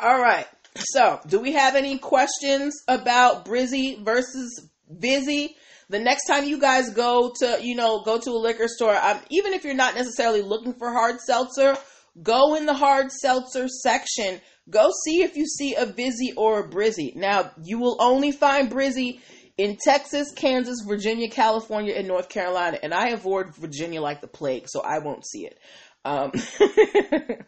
All 0.00 0.20
right. 0.20 0.46
So, 0.76 1.20
do 1.26 1.40
we 1.40 1.52
have 1.52 1.76
any 1.76 1.98
questions 1.98 2.82
about 2.88 3.44
Brizzy 3.44 4.02
versus 4.02 4.68
Vizzy? 4.88 5.56
The 5.90 5.98
next 5.98 6.26
time 6.26 6.44
you 6.44 6.58
guys 6.58 6.90
go 6.90 7.32
to, 7.40 7.58
you 7.60 7.74
know, 7.74 8.02
go 8.02 8.18
to 8.18 8.30
a 8.30 8.38
liquor 8.40 8.68
store, 8.68 8.96
um, 8.96 9.20
even 9.28 9.52
if 9.52 9.64
you're 9.64 9.74
not 9.74 9.94
necessarily 9.94 10.40
looking 10.40 10.72
for 10.72 10.90
hard 10.90 11.20
seltzer, 11.20 11.76
go 12.22 12.54
in 12.54 12.64
the 12.64 12.74
hard 12.74 13.12
seltzer 13.12 13.68
section. 13.68 14.40
Go 14.70 14.90
see 15.04 15.22
if 15.22 15.36
you 15.36 15.44
see 15.44 15.74
a 15.74 15.84
Vizzy 15.84 16.32
or 16.36 16.60
a 16.60 16.68
Brizzy. 16.68 17.14
Now, 17.14 17.50
you 17.62 17.78
will 17.78 17.98
only 18.00 18.32
find 18.32 18.70
Brizzy 18.70 19.20
in 19.58 19.76
Texas, 19.76 20.32
Kansas, 20.32 20.78
Virginia, 20.86 21.28
California, 21.28 21.94
and 21.94 22.08
North 22.08 22.28
Carolina. 22.28 22.78
And 22.82 22.94
I 22.94 23.08
avoid 23.08 23.54
Virginia 23.56 24.00
like 24.00 24.20
the 24.20 24.28
plague, 24.28 24.68
so 24.68 24.80
I 24.80 25.00
won't 25.00 25.26
see 25.26 25.46
it. 25.46 25.58
Um, 26.04 26.32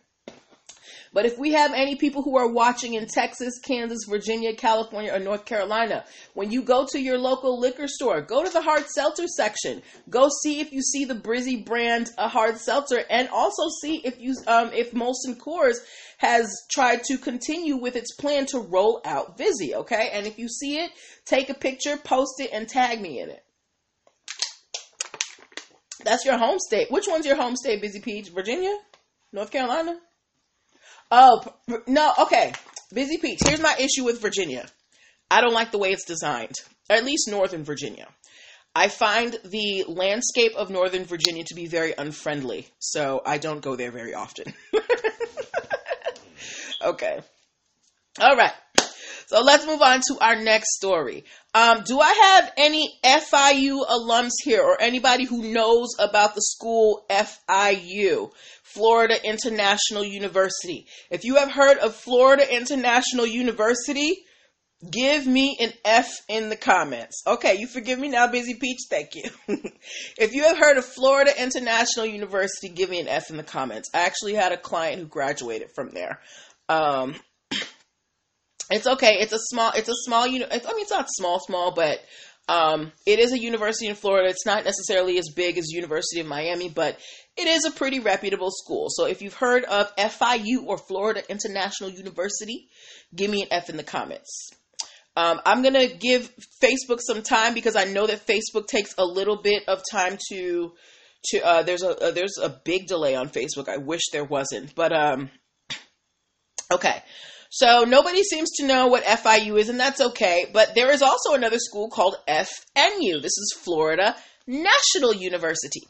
But 1.14 1.26
if 1.26 1.38
we 1.38 1.52
have 1.52 1.73
any 1.73 1.94
people 1.94 2.23
who 2.23 2.37
are 2.37 2.49
watching 2.49 2.94
in 2.94 3.06
Texas, 3.06 3.61
Kansas, 3.61 4.00
Virginia, 4.09 4.52
California, 4.52 5.14
or 5.14 5.21
North 5.21 5.44
Carolina, 5.44 6.04
when 6.35 6.50
you 6.50 6.61
go 6.61 6.87
to 6.90 6.99
your 7.00 7.18
local 7.18 7.59
liquor 7.61 7.87
store, 7.87 8.21
go 8.21 8.42
to 8.42 8.50
the 8.50 8.61
hard 8.61 8.85
seltzer 8.88 9.28
section. 9.28 9.80
Go 10.11 10.28
see 10.42 10.61
if 10.61 10.73
you 10.73 10.83
see 10.83 11.04
the 11.04 11.14
Brizzy 11.14 11.64
brand 11.64 12.11
a 12.18 12.28
hard 12.28 12.59
seltzer, 12.59 13.04
and 13.09 13.28
also 13.28 13.68
see 13.80 13.99
if 14.04 14.21
you 14.21 14.35
um, 14.49 14.73
if 14.73 14.90
Molson 14.90 15.38
Coors 15.38 15.76
has 16.18 16.52
tried 16.73 17.04
to 17.04 17.16
continue 17.16 17.76
with 17.76 17.94
its 17.94 18.12
plan 18.16 18.47
to 18.47 18.59
roll 18.59 19.00
out 19.04 19.38
Vizzy. 19.38 19.73
Okay, 19.76 20.11
and 20.12 20.26
if 20.26 20.37
you 20.37 20.49
see 20.49 20.78
it, 20.78 20.90
take 21.25 21.49
a 21.49 21.54
picture, 21.54 21.97
post 21.97 22.40
it, 22.40 22.50
and 22.52 22.68
tag 22.68 23.00
me 23.00 23.21
in 23.21 23.30
it. 23.30 23.44
That's 26.04 26.25
your 26.25 26.38
home 26.38 26.59
state. 26.59 26.90
Which 26.90 27.06
one's 27.06 27.25
your 27.25 27.37
home 27.37 27.54
state, 27.54 27.80
Busy 27.80 28.00
Peach? 28.00 28.30
Virginia? 28.30 28.76
North 29.33 29.52
Carolina? 29.52 29.97
Oh, 31.11 31.42
no, 31.87 32.12
okay. 32.23 32.52
Busy 32.92 33.18
Peach. 33.18 33.40
Here's 33.44 33.61
my 33.61 33.75
issue 33.78 34.04
with 34.04 34.20
Virginia. 34.20 34.66
I 35.30 35.40
don't 35.40 35.54
like 35.54 35.73
the 35.73 35.78
way 35.78 35.90
it's 35.90 36.04
designed, 36.04 36.54
at 36.88 37.04
least 37.04 37.28
Northern 37.28 37.64
Virginia. 37.64 38.06
I 38.76 38.88
find 38.88 39.38
the 39.44 39.84
landscape 39.87 40.54
of 40.56 40.70
Northern 40.70 41.04
Virginia 41.04 41.44
to 41.44 41.54
be 41.54 41.66
very 41.66 41.94
unfriendly, 41.96 42.68
so 42.80 43.23
I 43.25 43.38
don't 43.38 43.61
go 43.61 43.76
there 43.76 43.92
very 43.92 44.14
often. 44.14 44.52
okay. 46.82 47.20
All 48.20 48.37
right. 48.37 48.52
So 49.34 49.40
let's 49.40 49.66
move 49.66 49.82
on 49.82 50.00
to 50.06 50.18
our 50.20 50.36
next 50.36 50.76
story. 50.76 51.24
Um, 51.54 51.82
do 51.84 51.98
I 51.98 52.12
have 52.12 52.52
any 52.56 52.88
FIU 53.02 53.84
alums 53.84 54.30
here 54.44 54.62
or 54.62 54.80
anybody 54.80 55.24
who 55.24 55.52
knows 55.52 55.88
about 55.98 56.36
the 56.36 56.40
school 56.40 57.04
FIU? 57.10 58.30
Florida 58.62 59.16
International 59.28 60.04
University. 60.04 60.86
If 61.10 61.24
you 61.24 61.34
have 61.34 61.50
heard 61.50 61.78
of 61.78 61.96
Florida 61.96 62.44
International 62.48 63.26
University, 63.26 64.24
give 64.88 65.26
me 65.26 65.56
an 65.60 65.72
F 65.84 66.12
in 66.28 66.48
the 66.48 66.56
comments. 66.56 67.20
Okay, 67.26 67.56
you 67.58 67.66
forgive 67.66 67.98
me 67.98 68.10
now, 68.10 68.28
Busy 68.28 68.54
Peach. 68.54 68.82
Thank 68.88 69.16
you. 69.16 69.30
if 70.16 70.32
you 70.32 70.44
have 70.44 70.58
heard 70.58 70.76
of 70.76 70.84
Florida 70.84 71.32
International 71.42 72.06
University, 72.06 72.68
give 72.68 72.88
me 72.88 73.00
an 73.00 73.08
F 73.08 73.30
in 73.30 73.36
the 73.36 73.42
comments. 73.42 73.90
I 73.92 74.02
actually 74.02 74.34
had 74.34 74.52
a 74.52 74.56
client 74.56 75.00
who 75.00 75.06
graduated 75.06 75.70
from 75.74 75.90
there. 75.90 76.20
Um, 76.68 77.16
it's 78.71 78.87
okay. 78.87 79.16
It's 79.21 79.33
a 79.33 79.38
small. 79.38 79.73
It's 79.75 79.88
a 79.88 79.94
small. 80.04 80.26
You 80.26 80.40
know, 80.40 80.47
I 80.50 80.56
mean, 80.56 80.83
it's 80.83 80.90
not 80.90 81.09
small, 81.11 81.40
small, 81.40 81.73
but 81.73 82.00
um, 82.49 82.92
it 83.06 83.18
is 83.18 83.33
a 83.33 83.38
university 83.38 83.87
in 83.87 83.94
Florida. 83.94 84.28
It's 84.28 84.47
not 84.47 84.64
necessarily 84.64 85.18
as 85.18 85.30
big 85.35 85.56
as 85.59 85.71
University 85.71 86.21
of 86.21 86.26
Miami, 86.26 86.68
but 86.68 86.99
it 87.37 87.47
is 87.47 87.64
a 87.64 87.71
pretty 87.71 88.00
reputable 88.00 88.50
school. 88.50 88.88
So 88.90 89.06
if 89.06 89.23
you've 89.23 89.35
heard 89.35 89.64
of 89.64 89.94
FIU 89.97 90.64
or 90.66 90.76
Florida 90.76 91.23
International 91.30 91.90
University, 91.90 92.68
give 93.14 93.30
me 93.30 93.42
an 93.42 93.49
F 93.50 93.71
in 93.71 93.76
the 93.76 93.83
comments. 93.83 94.50
Um, 95.16 95.40
I'm 95.47 95.62
gonna 95.62 95.87
give 95.87 96.30
Facebook 96.62 96.99
some 97.00 97.23
time 97.23 97.54
because 97.54 97.76
I 97.76 97.85
know 97.85 98.06
that 98.06 98.26
Facebook 98.26 98.66
takes 98.66 98.94
a 98.99 99.04
little 99.04 99.40
bit 99.40 99.62
of 99.68 99.83
time 99.90 100.18
to 100.30 100.73
to. 101.26 101.40
Uh, 101.40 101.62
there's 101.62 101.83
a 101.83 102.09
uh, 102.09 102.11
there's 102.11 102.37
a 102.42 102.49
big 102.64 102.88
delay 102.88 103.14
on 103.14 103.28
Facebook. 103.28 103.68
I 103.68 103.76
wish 103.76 104.02
there 104.12 104.25
wasn't, 104.25 104.75
but 104.75 104.92
um, 104.92 105.30
okay. 106.73 107.02
So 107.54 107.84
nobody 107.84 108.25
seems 108.25 108.50
to 108.56 108.66
know 108.66 108.88
what 108.88 109.04
FIU 109.04 109.61
is, 109.61 109.68
and 109.68 109.78
that's 109.78 110.00
okay. 110.00 110.46
But 110.52 110.75
there 110.75 110.90
is 110.90 111.02
also 111.02 111.34
another 111.34 111.61
school 111.61 111.88
called 111.88 112.16
FNU. 112.26 113.23
This 113.23 113.38
is 113.38 113.56
Florida 113.56 114.16
National 114.44 115.14
University. 115.14 115.87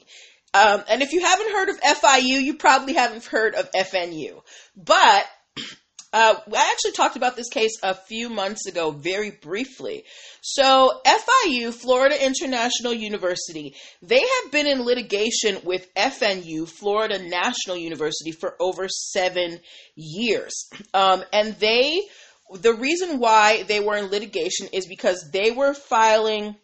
Um, 0.52 0.84
and 0.90 1.00
if 1.00 1.14
you 1.14 1.22
haven't 1.22 1.52
heard 1.52 1.70
of 1.70 1.80
FIU, 1.80 2.42
you 2.42 2.58
probably 2.58 2.92
haven't 2.92 3.24
heard 3.24 3.54
of 3.54 3.70
FNU. 3.72 4.42
But 4.76 5.24
uh, 6.14 6.36
I 6.54 6.70
actually 6.70 6.92
talked 6.92 7.16
about 7.16 7.34
this 7.34 7.48
case 7.48 7.72
a 7.82 7.92
few 7.92 8.28
months 8.28 8.68
ago, 8.68 8.92
very 8.92 9.32
briefly. 9.32 10.04
So, 10.42 11.00
FIU, 11.04 11.74
Florida 11.74 12.24
International 12.24 12.94
University, 12.94 13.74
they 14.00 14.20
have 14.20 14.52
been 14.52 14.68
in 14.68 14.84
litigation 14.84 15.58
with 15.64 15.92
FNU, 15.94 16.68
Florida 16.68 17.18
National 17.18 17.76
University, 17.76 18.30
for 18.30 18.54
over 18.60 18.86
seven 18.88 19.58
years. 19.96 20.52
Um, 20.94 21.24
and 21.32 21.56
they, 21.58 22.02
the 22.60 22.74
reason 22.74 23.18
why 23.18 23.64
they 23.64 23.80
were 23.80 23.96
in 23.96 24.06
litigation 24.06 24.68
is 24.72 24.86
because 24.86 25.30
they 25.32 25.50
were 25.50 25.74
filing. 25.74 26.54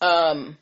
Um, 0.00 0.58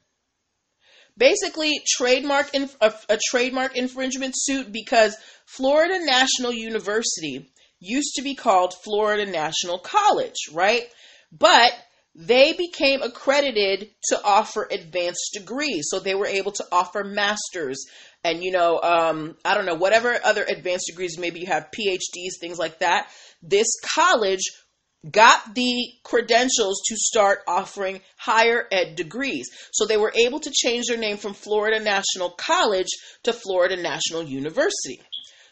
basically 1.17 1.81
trademark 1.87 2.55
inf- 2.55 2.77
a, 2.81 2.93
a 3.09 3.19
trademark 3.31 3.77
infringement 3.77 4.35
suit 4.37 4.71
because 4.71 5.17
Florida 5.47 6.05
National 6.05 6.53
University 6.53 7.51
used 7.81 8.15
to 8.17 8.23
be 8.23 8.35
called 8.35 8.75
Florida 8.85 9.31
National 9.31 9.79
College, 9.79 10.37
right? 10.53 10.85
But 11.33 11.73
they 12.15 12.53
became 12.55 13.03
accredited 13.03 13.91
to 14.09 14.23
offer 14.25 14.67
advanced 14.71 15.33
degrees. 15.35 15.87
So 15.91 16.01
they 16.01 16.15
were 16.15 16.27
able 16.27 16.53
to 16.53 16.65
offer 16.73 17.05
masters 17.05 17.85
and, 18.25 18.43
you 18.43 18.51
know, 18.51 18.81
um, 18.81 19.37
I 19.45 19.55
don't 19.55 19.67
know, 19.67 19.75
whatever 19.75 20.19
other 20.25 20.45
advanced 20.45 20.87
degrees, 20.89 21.19
maybe 21.19 21.41
you 21.41 21.47
have 21.47 21.71
PhDs, 21.71 22.41
things 22.41 22.59
like 22.59 22.81
that. 22.81 23.09
This 23.43 23.69
college 23.95 24.41
got 25.09 25.55
the 25.55 25.93
credentials 26.03 26.83
to 26.87 26.97
start 26.97 27.41
offering 27.47 28.01
higher 28.17 28.67
ed 28.73 28.97
degrees. 28.97 29.49
So 29.73 29.87
they 29.87 29.97
were 29.97 30.13
able 30.17 30.41
to 30.41 30.51
change 30.51 30.87
their 30.89 30.97
name 30.97 31.19
from 31.19 31.35
Florida 31.35 31.79
National 31.79 32.31
College 32.31 32.89
to 33.25 33.33
Florida 33.33 33.77
National 33.77 34.25
University. 34.25 35.01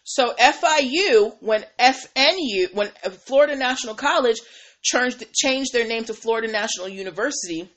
So 0.05 0.35
FIU, 0.35 1.35
when 1.41 1.65
FNU, 1.79 2.75
when 2.75 2.91
Florida 3.25 3.57
National 3.57 3.95
College 3.95 4.39
changed, 4.83 5.25
changed 5.35 5.73
their 5.73 5.89
name 5.89 6.05
to 6.05 6.15
Florida 6.15 6.53
National 6.53 6.89
University, 6.89 7.71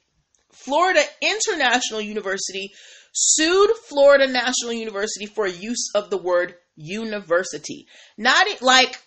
Florida 0.52 1.02
International 1.22 2.02
University 2.02 2.74
sued 3.14 3.72
Florida 3.88 4.28
National 4.28 4.74
University 4.74 5.26
for 5.26 5.48
use 5.48 5.90
of 5.96 6.10
the 6.10 6.18
word 6.18 6.56
university. 6.76 7.88
Not 8.18 8.46
like, 8.62 9.02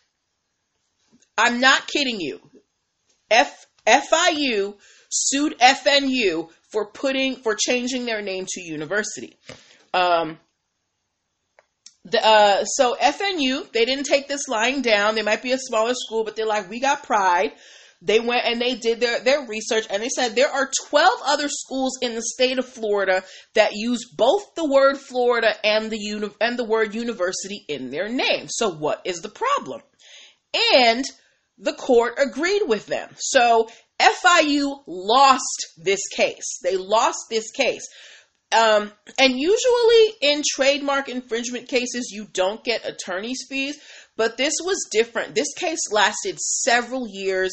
I'm 1.36 1.60
not 1.60 1.86
kidding 1.86 2.20
you. 2.20 2.40
F, 3.30 3.66
FIU 3.86 4.76
sued 5.10 5.58
FNU 5.58 6.50
for 6.70 6.86
putting 6.86 7.36
for 7.36 7.54
changing 7.54 8.06
their 8.06 8.22
name 8.22 8.46
to 8.48 8.60
university. 8.60 9.36
Um, 9.92 10.38
the, 12.04 12.24
uh, 12.24 12.64
so 12.64 12.96
FNU 13.00 13.70
they 13.72 13.84
didn't 13.84 14.04
take 14.04 14.28
this 14.28 14.48
lying 14.48 14.82
down. 14.82 15.14
They 15.14 15.22
might 15.22 15.42
be 15.42 15.52
a 15.52 15.58
smaller 15.58 15.94
school, 15.94 16.24
but 16.24 16.36
they're 16.36 16.46
like 16.46 16.70
we 16.70 16.80
got 16.80 17.02
pride. 17.02 17.52
They 18.02 18.18
went 18.18 18.46
and 18.46 18.60
they 18.60 18.76
did 18.76 19.00
their, 19.00 19.20
their 19.20 19.46
research 19.46 19.86
and 19.90 20.02
they 20.02 20.08
said 20.08 20.34
there 20.34 20.50
are 20.50 20.70
12 20.88 21.20
other 21.26 21.48
schools 21.50 21.98
in 22.00 22.14
the 22.14 22.22
state 22.22 22.58
of 22.58 22.64
Florida 22.64 23.22
that 23.54 23.74
use 23.74 24.06
both 24.16 24.54
the 24.54 24.64
word 24.64 24.96
Florida 24.96 25.52
and 25.62 25.90
the 25.90 25.98
uni- 25.98 26.30
and 26.40 26.58
the 26.58 26.64
word 26.64 26.94
university 26.94 27.62
in 27.68 27.90
their 27.90 28.08
name. 28.08 28.46
So 28.48 28.70
what 28.70 29.02
is 29.04 29.20
the 29.20 29.28
problem? 29.28 29.82
And 30.74 31.04
the 31.58 31.74
court 31.74 32.14
agreed 32.16 32.62
with 32.66 32.86
them. 32.86 33.10
So 33.18 33.68
FIU 34.00 34.82
lost 34.86 35.66
this 35.76 36.00
case. 36.08 36.58
They 36.62 36.78
lost 36.78 37.26
this 37.28 37.50
case. 37.50 37.86
Um, 38.52 38.92
and 39.18 39.38
usually 39.38 40.14
in 40.20 40.42
trademark 40.54 41.08
infringement 41.08 41.68
cases, 41.68 42.10
you 42.12 42.26
don't 42.32 42.64
get 42.64 42.88
attorney's 42.88 43.46
fees, 43.48 43.78
but 44.16 44.36
this 44.36 44.54
was 44.64 44.88
different. 44.90 45.34
This 45.34 45.54
case 45.54 45.78
lasted 45.92 46.38
several 46.40 47.06
years. 47.08 47.52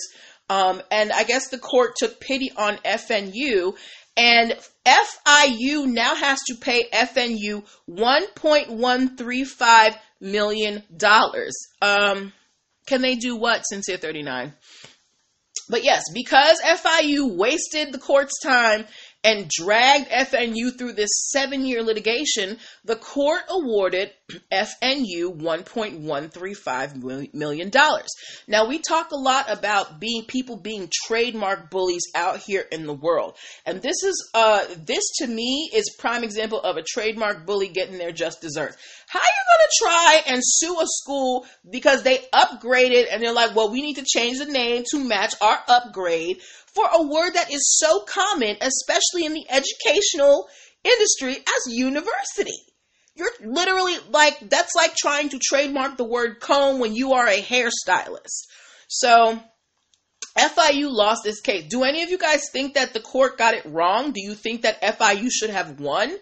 Um, 0.50 0.82
and 0.90 1.12
I 1.12 1.24
guess 1.24 1.50
the 1.50 1.60
court 1.60 1.96
took 1.98 2.20
pity 2.20 2.52
on 2.58 2.78
FNU 2.78 3.76
And 4.18 4.56
FIU 4.84 5.86
now 5.86 6.16
has 6.16 6.40
to 6.48 6.56
pay 6.56 6.90
FNU 6.92 7.64
$1.135 7.88 9.96
million. 10.20 10.84
Um, 11.82 12.34
can 12.88 13.02
they 13.02 13.16
do 13.16 13.36
what, 13.36 13.62
Sincere 13.62 13.98
39? 13.98 14.54
But 15.70 15.84
yes, 15.84 16.04
because 16.14 16.62
FIU 16.62 17.38
wasted 17.38 17.92
the 17.92 18.00
court's 18.00 18.40
time 18.42 18.86
and 19.28 19.50
dragged 19.50 20.10
FNU 20.10 20.78
through 20.78 20.94
this 20.94 21.10
seven 21.32 21.66
year 21.66 21.84
litigation, 21.84 22.58
the 22.86 22.96
court 22.96 23.42
awarded 23.50 24.10
FNU 24.52 25.40
$1.135 25.40 27.34
million. 27.34 27.72
Now, 28.48 28.68
we 28.68 28.80
talk 28.80 29.12
a 29.12 29.18
lot 29.18 29.50
about 29.50 30.02
being 30.02 30.26
people 30.26 30.58
being 30.58 30.90
trademark 31.06 31.70
bullies 31.70 32.04
out 32.14 32.40
here 32.40 32.66
in 32.70 32.86
the 32.86 32.94
world. 32.94 33.38
And 33.66 33.82
this 33.82 34.04
is, 34.04 34.30
uh, 34.34 34.66
this 34.86 35.04
to 35.20 35.28
me 35.28 35.70
is 35.74 35.96
prime 35.98 36.26
example 36.26 36.60
of 36.60 36.76
a 36.76 36.84
trademark 36.84 37.46
bully 37.46 37.70
getting 37.70 37.98
their 37.98 38.12
just 38.12 38.42
desserts. 38.42 38.76
How 39.08 39.20
are 39.20 39.24
you 39.24 39.46
going 39.48 39.68
to 39.70 39.78
try 39.82 40.34
and 40.34 40.42
sue 40.44 40.78
a 40.82 40.86
school 40.86 41.46
because 41.70 42.04
they 42.04 42.26
upgraded 42.34 43.06
and 43.10 43.24
they're 43.24 43.32
like, 43.32 43.56
well, 43.56 43.72
we 43.72 43.82
need 43.82 43.96
to 43.96 44.06
change 44.06 44.40
the 44.40 44.46
name 44.46 44.84
to 44.92 45.00
match 45.00 45.36
our 45.40 45.60
upgrade 45.70 46.42
for 46.74 46.84
a 46.94 47.02
word 47.02 47.32
that 47.36 47.52
is 47.52 47.78
so 47.80 48.02
common, 48.02 48.58
especially 48.60 49.26
in 49.26 49.34
the 49.34 49.46
educational 49.50 50.50
industry 50.84 51.38
as 51.38 51.74
university. 51.74 52.60
You're 53.18 53.32
literally 53.42 53.96
like, 54.12 54.40
that's 54.50 54.76
like 54.76 54.96
trying 54.96 55.30
to 55.30 55.40
trademark 55.40 55.98
the 55.98 56.04
word 56.04 56.40
comb 56.40 56.80
when 56.80 56.94
you 56.94 57.14
are 57.14 57.28
a 57.28 57.42
hairstylist. 57.42 58.46
So, 58.88 59.40
FIU 60.38 60.92
lost 60.92 61.24
this 61.24 61.42
case. 61.42 61.66
Do 61.68 61.84
any 61.84 62.04
of 62.04 62.12
you 62.12 62.18
guys 62.18 62.44
think 62.52 62.76
that 62.76 62.94
the 62.94 63.00
court 63.00 63.38
got 63.38 63.56
it 63.56 63.66
wrong? 63.66 64.12
Do 64.12 64.22
you 64.22 64.36
think 64.36 64.62
that 64.62 64.82
FIU 64.82 65.30
should 65.32 65.50
have 65.50 65.80
won 65.80 66.16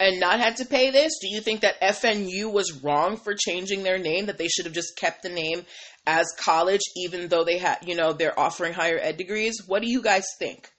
and 0.00 0.18
not 0.18 0.40
had 0.40 0.56
to 0.56 0.64
pay 0.64 0.90
this? 0.90 1.12
Do 1.20 1.28
you 1.28 1.40
think 1.40 1.60
that 1.60 1.80
FNU 1.80 2.52
was 2.52 2.82
wrong 2.82 3.16
for 3.16 3.34
changing 3.34 3.84
their 3.84 3.98
name, 3.98 4.26
that 4.26 4.36
they 4.36 4.48
should 4.48 4.66
have 4.66 4.74
just 4.74 4.96
kept 4.96 5.22
the 5.22 5.28
name 5.28 5.64
as 6.06 6.26
college, 6.38 6.82
even 6.96 7.28
though 7.28 7.44
they 7.44 7.58
had, 7.58 7.78
you 7.86 7.94
know, 7.94 8.12
they're 8.12 8.38
offering 8.38 8.72
higher 8.72 8.98
ed 9.00 9.16
degrees. 9.16 9.62
What 9.66 9.80
do 9.80 9.88
you 9.88 10.02
guys 10.02 10.26
think? 10.38 10.70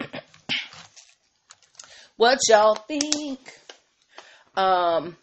what 2.16 2.38
y'all 2.48 2.74
think? 2.74 3.57
Um, 4.58 5.16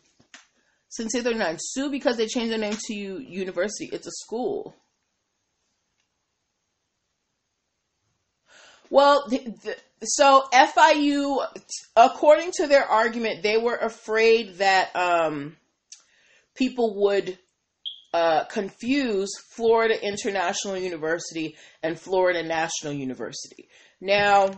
Sincere 0.88 1.24
39, 1.24 1.58
sue 1.60 1.92
because 1.92 2.16
they 2.16 2.26
changed 2.26 2.54
their 2.54 2.60
name 2.60 2.78
to 2.88 2.94
university. 2.94 3.90
It's 3.92 4.08
a 4.08 4.12
school. 4.12 4.74
Well, 8.90 9.26
the, 9.30 9.40
the, 9.40 9.76
so 10.04 10.46
FIU, 10.54 11.46
according 11.98 12.54
to 12.54 12.68
their 12.68 12.86
argument, 12.86 13.44
they 13.44 13.58
were 13.58 13.76
afraid 13.76 14.60
that 14.60 14.96
um, 14.96 15.58
people 16.56 17.04
would 17.04 17.38
uh, 18.14 18.46
confuse 18.46 19.30
Florida 19.52 20.02
International 20.02 20.78
University 20.78 21.58
and 21.84 22.00
Florida 22.00 22.42
National 22.42 22.94
University. 22.94 23.68
Now, 24.00 24.52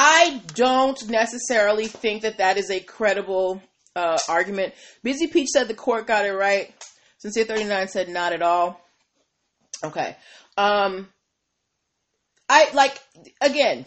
I 0.00 0.40
don't 0.54 1.08
necessarily 1.08 1.88
think 1.88 2.22
that 2.22 2.38
that 2.38 2.56
is 2.56 2.70
a 2.70 2.78
credible 2.78 3.60
uh, 3.96 4.16
argument. 4.28 4.74
Busy 5.02 5.26
Peach 5.26 5.48
said 5.48 5.66
the 5.66 5.74
court 5.74 6.06
got 6.06 6.24
it 6.24 6.30
right. 6.30 6.72
Sincere 7.18 7.44
39 7.44 7.88
said 7.88 8.08
not 8.08 8.32
at 8.32 8.40
all. 8.40 8.80
Okay. 9.82 10.16
Um, 10.56 11.08
I 12.48 12.70
like, 12.74 12.96
again, 13.40 13.86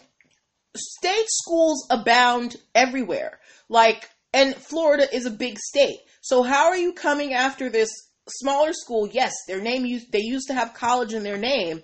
state 0.76 1.28
schools 1.28 1.86
abound 1.88 2.56
everywhere. 2.74 3.38
Like, 3.70 4.10
and 4.34 4.54
Florida 4.54 5.06
is 5.14 5.24
a 5.24 5.30
big 5.30 5.58
state. 5.58 6.00
So 6.20 6.42
how 6.42 6.66
are 6.66 6.76
you 6.76 6.92
coming 6.92 7.32
after 7.32 7.70
this 7.70 7.88
smaller 8.28 8.74
school, 8.74 9.08
yes, 9.08 9.32
their 9.48 9.62
name 9.62 9.84
they 10.12 10.20
used 10.20 10.48
to 10.48 10.54
have 10.54 10.74
college 10.74 11.14
in 11.14 11.22
their 11.22 11.38
name, 11.38 11.82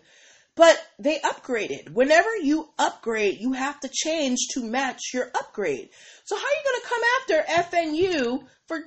but 0.59 0.77
they 0.99 1.21
upgraded. 1.21 1.91
Whenever 1.91 2.37
you 2.43 2.69
upgrade, 2.81 3.39
you 3.39 3.53
have 3.53 3.79
to 3.79 3.89
change 3.89 4.39
to 4.55 4.65
match 4.65 5.15
your 5.15 5.31
upgrade. 5.33 5.89
So 6.25 6.37
how 6.37 6.43
are 6.43 6.51
you 6.51 6.65
going 6.65 6.81
to 6.81 6.89
come 6.89 7.03
after 7.21 7.77
FNU 7.77 8.47
for 8.67 8.81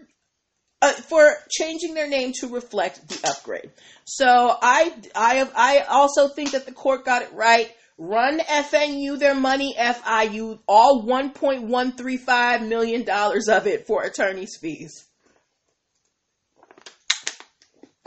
uh, 0.81 0.91
for 0.91 1.31
changing 1.49 1.93
their 1.93 2.09
name 2.09 2.33
to 2.41 2.49
reflect 2.49 3.07
the 3.07 3.29
upgrade? 3.29 3.71
So 4.03 4.27
I 4.61 4.93
I 5.15 5.35
have, 5.35 5.53
I 5.55 5.79
also 5.89 6.27
think 6.27 6.51
that 6.51 6.65
the 6.65 6.73
court 6.73 7.05
got 7.05 7.21
it 7.21 7.31
right. 7.31 7.71
Run 7.97 8.39
FNU 8.39 9.17
their 9.17 9.35
money, 9.35 9.73
FIU 9.77 10.59
all 10.67 11.05
1.135 11.05 12.67
million 12.67 13.05
dollars 13.05 13.47
of 13.47 13.65
it 13.65 13.87
for 13.87 14.03
attorney's 14.03 14.57
fees. 14.59 15.05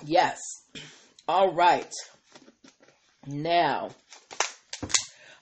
Yes. 0.05 0.38
All 1.27 1.55
right. 1.55 1.90
Now, 3.26 3.90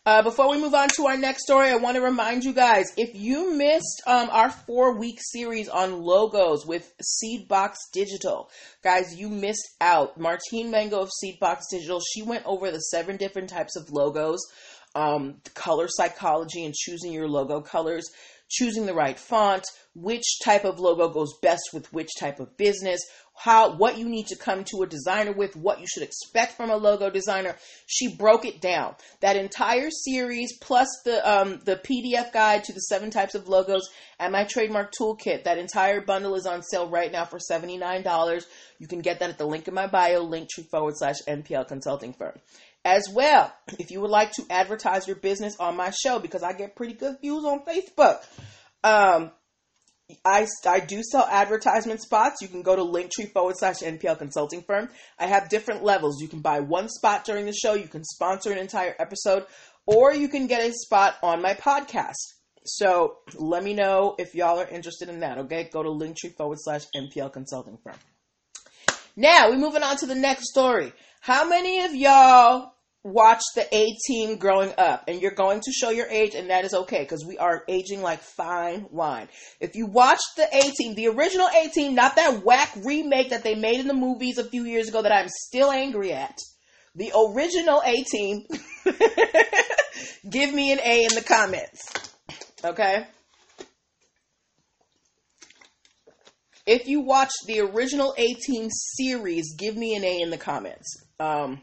uh, 0.06 0.22
before 0.22 0.48
we 0.48 0.60
move 0.60 0.74
on 0.74 0.88
to 0.96 1.06
our 1.06 1.16
next 1.16 1.42
story, 1.44 1.68
I 1.68 1.76
want 1.76 1.96
to 1.96 2.00
remind 2.00 2.44
you 2.44 2.52
guys 2.52 2.86
if 2.96 3.14
you 3.14 3.56
missed 3.56 4.02
um, 4.06 4.28
our 4.30 4.50
four 4.50 4.96
week 4.96 5.18
series 5.20 5.68
on 5.68 6.00
logos 6.00 6.64
with 6.64 6.92
Seedbox 7.02 7.74
Digital, 7.92 8.50
guys, 8.84 9.16
you 9.16 9.28
missed 9.28 9.68
out. 9.80 10.18
Martine 10.18 10.70
Mango 10.70 11.00
of 11.00 11.10
Seedbox 11.22 11.62
Digital, 11.70 12.00
she 12.00 12.22
went 12.22 12.46
over 12.46 12.70
the 12.70 12.78
seven 12.78 13.16
different 13.16 13.48
types 13.48 13.76
of 13.76 13.90
logos, 13.90 14.40
um, 14.94 15.38
color 15.54 15.88
psychology, 15.88 16.64
and 16.64 16.74
choosing 16.74 17.12
your 17.12 17.28
logo 17.28 17.60
colors 17.60 18.08
choosing 18.52 18.86
the 18.86 18.94
right 18.94 19.18
font, 19.18 19.64
which 19.94 20.38
type 20.44 20.64
of 20.64 20.78
logo 20.78 21.08
goes 21.08 21.32
best 21.40 21.70
with 21.72 21.92
which 21.92 22.10
type 22.20 22.38
of 22.38 22.56
business, 22.56 23.00
how 23.34 23.76
what 23.76 23.98
you 23.98 24.08
need 24.08 24.26
to 24.28 24.36
come 24.36 24.64
to 24.64 24.82
a 24.82 24.86
designer 24.86 25.32
with, 25.32 25.56
what 25.56 25.80
you 25.80 25.86
should 25.86 26.02
expect 26.02 26.56
from 26.56 26.70
a 26.70 26.76
logo 26.76 27.10
designer. 27.10 27.56
She 27.86 28.14
broke 28.16 28.44
it 28.44 28.60
down. 28.60 28.94
That 29.20 29.36
entire 29.36 29.90
series 29.90 30.56
plus 30.58 30.88
the 31.04 31.28
um, 31.28 31.60
the 31.64 31.76
PDF 31.76 32.32
guide 32.32 32.64
to 32.64 32.72
the 32.72 32.80
seven 32.80 33.10
types 33.10 33.34
of 33.34 33.48
logos 33.48 33.88
and 34.18 34.32
my 34.32 34.44
trademark 34.44 34.92
toolkit. 34.92 35.44
That 35.44 35.58
entire 35.58 36.00
bundle 36.00 36.34
is 36.34 36.46
on 36.46 36.62
sale 36.62 36.88
right 36.88 37.10
now 37.10 37.24
for 37.24 37.38
seventy 37.38 37.78
nine 37.78 38.02
dollars. 38.02 38.46
You 38.78 38.86
can 38.86 39.00
get 39.00 39.20
that 39.20 39.30
at 39.30 39.38
the 39.38 39.46
link 39.46 39.68
in 39.68 39.74
my 39.74 39.86
bio, 39.86 40.26
linktree 40.26 40.68
forward 40.70 40.94
slash 40.96 41.16
NPL 41.26 41.68
consulting 41.68 42.12
firm. 42.12 42.38
As 42.84 43.08
well, 43.12 43.52
if 43.78 43.92
you 43.92 44.00
would 44.00 44.10
like 44.10 44.32
to 44.32 44.44
advertise 44.50 45.06
your 45.06 45.16
business 45.16 45.56
on 45.60 45.76
my 45.76 45.90
show, 45.90 46.18
because 46.18 46.42
I 46.42 46.52
get 46.52 46.74
pretty 46.74 46.94
good 46.94 47.16
views 47.20 47.44
on 47.44 47.64
Facebook, 47.64 48.18
um, 48.82 49.30
I, 50.24 50.46
I 50.66 50.80
do 50.80 51.02
sell 51.02 51.26
advertisement 51.30 52.00
spots. 52.02 52.42
You 52.42 52.48
can 52.48 52.62
go 52.62 52.76
to 52.76 52.82
linktree 52.82 53.32
forward 53.32 53.56
slash 53.58 53.80
NPL 53.80 54.18
consulting 54.18 54.62
firm. 54.62 54.88
I 55.18 55.26
have 55.26 55.48
different 55.48 55.82
levels. 55.82 56.20
You 56.20 56.28
can 56.28 56.40
buy 56.40 56.60
one 56.60 56.88
spot 56.88 57.24
during 57.24 57.46
the 57.46 57.52
show, 57.52 57.74
you 57.74 57.88
can 57.88 58.04
sponsor 58.04 58.52
an 58.52 58.58
entire 58.58 58.94
episode, 58.98 59.46
or 59.86 60.14
you 60.14 60.28
can 60.28 60.46
get 60.46 60.68
a 60.68 60.72
spot 60.72 61.16
on 61.22 61.42
my 61.42 61.54
podcast. 61.54 62.18
So 62.64 63.18
let 63.34 63.64
me 63.64 63.74
know 63.74 64.14
if 64.18 64.34
y'all 64.34 64.60
are 64.60 64.68
interested 64.68 65.08
in 65.08 65.20
that, 65.20 65.38
okay? 65.38 65.68
Go 65.72 65.82
to 65.82 65.88
linktree 65.88 66.36
forward 66.36 66.58
slash 66.60 66.84
NPL 66.96 67.32
consulting 67.32 67.78
firm. 67.82 67.96
Now, 69.16 69.50
we're 69.50 69.58
moving 69.58 69.82
on 69.82 69.96
to 69.98 70.06
the 70.06 70.14
next 70.14 70.50
story. 70.50 70.92
How 71.20 71.46
many 71.46 71.84
of 71.84 71.94
y'all 71.94 72.71
watch 73.04 73.42
the 73.54 73.66
A 73.74 73.96
team 74.06 74.36
growing 74.36 74.72
up 74.78 75.04
and 75.08 75.20
you're 75.20 75.32
going 75.32 75.60
to 75.60 75.72
show 75.72 75.90
your 75.90 76.06
age 76.06 76.34
and 76.34 76.50
that 76.50 76.64
is 76.64 76.72
okay 76.72 77.00
because 77.00 77.24
we 77.26 77.36
are 77.36 77.64
aging 77.68 78.00
like 78.00 78.20
fine 78.20 78.86
wine. 78.90 79.28
If 79.60 79.74
you 79.74 79.86
watch 79.86 80.20
the 80.36 80.46
A 80.54 80.70
team, 80.78 80.94
the 80.94 81.08
original 81.08 81.48
A 81.48 81.68
team, 81.68 81.94
not 81.94 82.16
that 82.16 82.44
whack 82.44 82.72
remake 82.84 83.30
that 83.30 83.42
they 83.42 83.54
made 83.54 83.80
in 83.80 83.88
the 83.88 83.94
movies 83.94 84.38
a 84.38 84.44
few 84.44 84.64
years 84.64 84.88
ago 84.88 85.02
that 85.02 85.12
I'm 85.12 85.28
still 85.28 85.70
angry 85.72 86.12
at. 86.12 86.38
The 86.94 87.12
original 87.16 87.82
A 87.84 88.04
team, 88.04 88.46
give 90.30 90.54
me 90.54 90.72
an 90.72 90.80
A 90.84 91.04
in 91.04 91.14
the 91.14 91.24
comments. 91.26 91.82
Okay? 92.64 93.06
If 96.64 96.86
you 96.86 97.00
watched 97.00 97.46
the 97.46 97.60
original 97.60 98.14
A 98.16 98.34
team 98.34 98.68
series, 98.70 99.56
give 99.56 99.76
me 99.76 99.96
an 99.96 100.04
A 100.04 100.20
in 100.20 100.30
the 100.30 100.38
comments. 100.38 101.02
Um, 101.18 101.62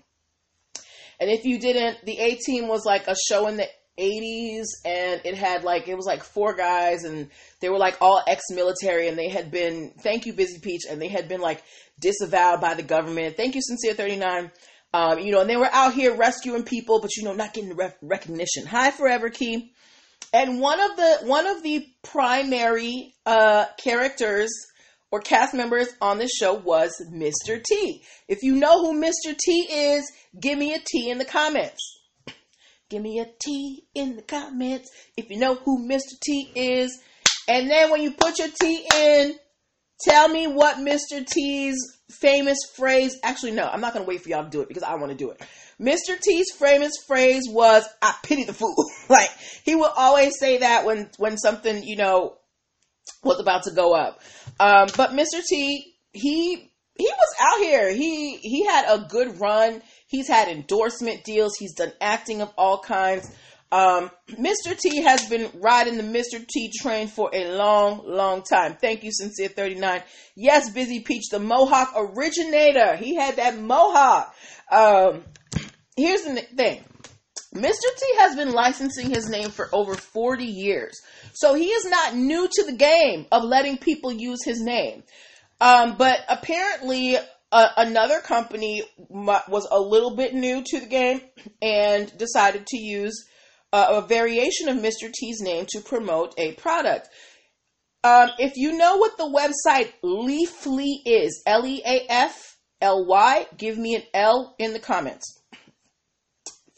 and 1.19 1.29
if 1.29 1.45
you 1.45 1.60
didn't, 1.60 2.05
the 2.05 2.17
A 2.17 2.36
Team 2.36 2.67
was 2.67 2.86
like 2.86 3.08
a 3.08 3.15
show 3.27 3.47
in 3.47 3.58
the 3.58 3.67
80s 3.99 4.65
and 4.86 5.21
it 5.25 5.36
had 5.36 5.63
like 5.63 5.88
it 5.88 5.95
was 5.95 6.05
like 6.05 6.23
four 6.23 6.55
guys 6.55 7.03
and 7.03 7.29
they 7.60 7.69
were 7.69 7.77
like 7.77 7.97
all 8.01 8.23
ex-military 8.25 9.08
and 9.08 9.17
they 9.17 9.27
had 9.27 9.51
been 9.51 9.91
thank 10.01 10.25
you 10.25 10.34
busy 10.34 10.60
peach 10.60 10.84
and 10.89 11.01
they 11.01 11.10
had 11.10 11.27
been 11.27 11.41
like 11.41 11.62
disavowed 11.99 12.62
by 12.62 12.73
the 12.73 12.84
government. 12.84 13.36
Thank 13.36 13.55
you 13.55 13.62
sincere 13.62 13.93
39 13.93 14.51
um, 14.93 15.19
you 15.19 15.32
know 15.32 15.41
and 15.41 15.49
they 15.49 15.58
were 15.58 15.69
out 15.71 15.93
here 15.93 16.15
rescuing 16.15 16.63
people 16.63 17.01
but 17.01 17.15
you 17.17 17.23
know 17.23 17.34
not 17.34 17.53
getting 17.53 17.75
rec- 17.75 17.97
recognition. 18.01 18.65
Hi 18.65 18.91
forever 18.91 19.29
key. 19.29 19.73
And 20.32 20.60
one 20.60 20.79
of 20.79 20.95
the 20.95 21.17
one 21.23 21.47
of 21.47 21.63
the 21.63 21.86
primary 22.03 23.15
uh, 23.25 23.65
characters 23.77 24.51
or 25.12 25.19
cast 25.19 25.54
members 25.54 25.88
on 26.02 26.19
the 26.19 26.28
show 26.28 26.54
was 26.54 26.91
Mr. 27.12 27.62
T. 27.63 28.04
If 28.28 28.43
you 28.43 28.56
know 28.56 28.84
who 28.84 29.02
Mr. 29.02 29.36
T 29.38 29.67
is, 29.69 30.12
give 30.39 30.58
me 30.58 30.74
a 30.74 30.80
T 30.80 31.10
in 31.10 31.17
the 31.17 31.26
comments. 31.26 31.82
Give 32.89 33.02
me 33.02 33.19
a 33.19 33.28
T 33.39 33.84
in 33.93 34.15
the 34.15 34.22
comments 34.22 34.89
if 35.15 35.30
you 35.30 35.38
know 35.38 35.56
who 35.56 35.88
Mr. 35.88 36.19
T 36.24 36.52
is. 36.56 37.00
And 37.48 37.69
then 37.69 37.91
when 37.91 38.02
you 38.02 38.12
put 38.12 38.39
your 38.39 38.50
T 38.62 38.86
in, 38.95 39.36
tell 40.02 40.28
me 40.28 40.48
what 40.48 40.78
Mr. 40.78 41.26
T's 41.26 41.78
famous 42.10 42.58
phrase. 42.76 43.17
Actually, 43.24 43.52
no, 43.52 43.63
I'm 43.63 43.82
not 43.82 43.93
going 43.93 44.06
to 44.06 44.10
wait 44.10 44.22
for 44.22 44.30
y'all 44.30 44.43
to 44.43 44.50
do 44.50 44.62
it 44.62 44.67
because 44.67 44.84
I 44.84 44.95
want 44.95 45.12
to 45.12 45.17
do 45.17 45.32
it. 45.32 45.41
Mr. 45.80 46.19
T's 46.19 46.52
famous 46.52 46.93
phrase 47.08 47.43
was, 47.50 47.84
I 48.02 48.13
pity 48.24 48.43
the 48.43 48.54
fool. 48.54 48.76
like, 49.10 49.30
he 49.63 49.76
would 49.76 49.91
always 49.95 50.38
say 50.39 50.60
that 50.60 50.86
when, 50.86 51.10
when 51.17 51.38
something, 51.38 51.84
you 51.84 51.95
know, 51.95 52.38
was 53.24 53.39
about 53.39 53.63
to 53.63 53.72
go 53.72 53.93
up. 53.93 54.22
Um, 54.60 54.88
but 54.98 55.12
Mr. 55.12 55.43
T, 55.48 55.95
he, 56.12 56.72
he 56.98 57.06
was 57.06 57.36
out 57.41 57.60
here. 57.60 57.93
He, 57.93 58.38
he 58.38 58.65
had 58.65 58.86
a 58.89 59.06
good 59.08 59.39
run. 59.39 59.82
He's 60.08 60.28
had 60.28 60.48
endorsement 60.50 61.24
deals. 61.24 61.56
He's 61.58 61.76
done 61.76 61.93
acting 62.02 62.41
of 62.41 62.52
all 62.58 62.80
kinds. 62.80 63.30
Um, 63.72 64.10
Mr. 64.32 64.78
T 64.78 65.04
has 65.04 65.30
been 65.30 65.50
riding 65.56 65.98
the 65.98 66.04
Mr. 66.04 66.45
T 66.45 66.72
train 66.82 67.08
for 67.08 67.30
a 67.34 67.56
long, 67.56 68.02
long 68.06 68.41
time. 68.41 68.76
Thank 68.82 69.04
you, 69.04 69.12
Sincere39. 69.12 70.02
Yes, 70.36 70.72
Busy 70.72 71.02
Peach, 71.02 71.30
the 71.30 71.39
Mohawk 71.39 71.93
originator. 71.95 72.95
He 72.95 73.15
had 73.15 73.36
that 73.36 73.60
Mohawk. 73.60 74.34
Um, 74.72 75.24
here's 75.95 76.24
the 76.24 76.41
thing. 76.56 76.84
Mr. 77.54 77.72
T 77.72 78.17
has 78.17 78.36
been 78.36 78.52
licensing 78.52 79.10
his 79.10 79.30
name 79.30 79.50
for 79.50 79.69
over 79.72 79.93
40 79.93 80.45
years. 80.45 81.00
So 81.39 81.54
he 81.54 81.67
is 81.67 81.86
not 81.86 82.15
new 82.15 82.49
to 82.52 82.63
the 82.65 82.73
game 82.73 83.25
of 83.32 83.45
letting 83.45 83.78
people 83.78 84.12
use 84.12 84.43
his 84.43 84.62
name. 84.62 85.04
Um, 85.62 85.95
but 85.97 86.19
apparently, 86.28 87.15
uh, 87.49 87.67
another 87.78 88.19
company 88.19 88.84
was 89.08 89.65
a 89.71 89.80
little 89.80 90.17
bit 90.17 90.34
new 90.34 90.62
to 90.65 90.80
the 90.82 90.86
game 90.86 91.21
and 91.62 92.12
decided 92.17 92.67
to 92.67 92.78
use 92.78 93.25
uh, 93.71 94.02
a 94.04 94.06
variation 94.06 94.67
of 94.67 94.80
Mr. 94.80 95.10
T's 95.13 95.39
name 95.39 95.65
to 95.69 95.80
promote 95.80 96.34
a 96.38 96.56
product. 96.56 97.08
Um, 98.04 98.32
if 98.38 98.58
you 98.58 98.78
know 98.78 98.97
what 98.97 99.17
the 99.17 99.23
website 99.23 99.93
Leafly 100.04 100.95
is, 101.06 101.41
L 101.45 101.65
E 101.65 101.82
A 101.86 102.06
F 102.10 102.58
L 102.82 103.06
Y, 103.06 103.47
give 103.58 103.78
me 103.78 103.95
an 103.95 104.04
L 104.13 104.56
in 104.60 104.73
the 104.73 104.80
comments. 104.80 105.41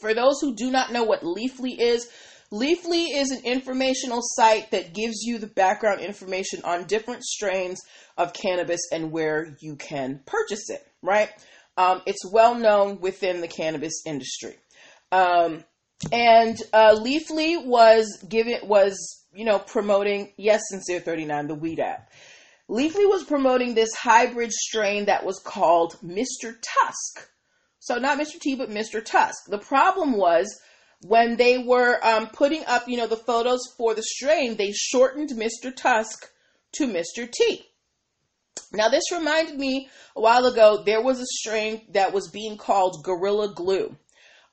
For 0.00 0.14
those 0.14 0.40
who 0.40 0.54
do 0.54 0.70
not 0.70 0.92
know 0.92 1.02
what 1.02 1.22
Leafly 1.22 1.74
is, 1.80 2.08
Leafly 2.52 3.06
is 3.14 3.30
an 3.30 3.44
informational 3.44 4.20
site 4.22 4.70
that 4.72 4.92
gives 4.92 5.22
you 5.22 5.38
the 5.38 5.46
background 5.46 6.00
information 6.00 6.60
on 6.64 6.84
different 6.84 7.24
strains 7.24 7.80
of 8.18 8.34
cannabis 8.34 8.80
and 8.92 9.10
where 9.10 9.56
you 9.60 9.76
can 9.76 10.20
purchase 10.26 10.68
it, 10.68 10.86
right? 11.00 11.30
Um, 11.78 12.02
it's 12.04 12.30
well 12.30 12.54
known 12.54 13.00
within 13.00 13.40
the 13.40 13.48
cannabis 13.48 14.02
industry. 14.04 14.56
Um, 15.10 15.64
and 16.12 16.56
uh, 16.72 16.94
Leafly 16.96 17.64
was 17.64 18.22
given 18.28 18.58
was 18.64 19.24
you 19.34 19.44
know 19.46 19.58
promoting 19.58 20.32
yes 20.36 20.60
sincere 20.68 21.00
39 21.00 21.46
the 21.46 21.54
weed 21.54 21.80
app 21.80 22.10
leafly 22.68 23.08
was 23.08 23.24
promoting 23.24 23.74
this 23.74 23.94
hybrid 23.94 24.52
strain 24.52 25.06
that 25.06 25.24
was 25.24 25.40
called 25.42 25.96
mr 26.04 26.54
tusk 26.60 27.30
so 27.82 27.98
not 27.98 28.16
Mr. 28.16 28.38
T, 28.40 28.54
but 28.54 28.70
Mr. 28.70 29.04
Tusk. 29.04 29.46
The 29.48 29.58
problem 29.58 30.12
was 30.12 30.60
when 31.06 31.36
they 31.36 31.58
were 31.58 31.98
um, 32.04 32.28
putting 32.28 32.64
up, 32.66 32.88
you 32.88 32.96
know, 32.96 33.06
the 33.06 33.16
photos 33.16 33.60
for 33.76 33.94
the 33.94 34.02
strain, 34.02 34.56
they 34.56 34.72
shortened 34.72 35.30
Mr. 35.30 35.74
Tusk 35.74 36.30
to 36.72 36.86
Mr. 36.86 37.30
T. 37.30 37.66
Now, 38.72 38.88
this 38.88 39.10
reminded 39.12 39.58
me 39.58 39.88
a 40.16 40.20
while 40.20 40.46
ago, 40.46 40.82
there 40.84 41.02
was 41.02 41.20
a 41.20 41.26
strain 41.26 41.82
that 41.92 42.12
was 42.12 42.28
being 42.28 42.56
called 42.56 43.02
Gorilla 43.04 43.52
Glue. 43.54 43.96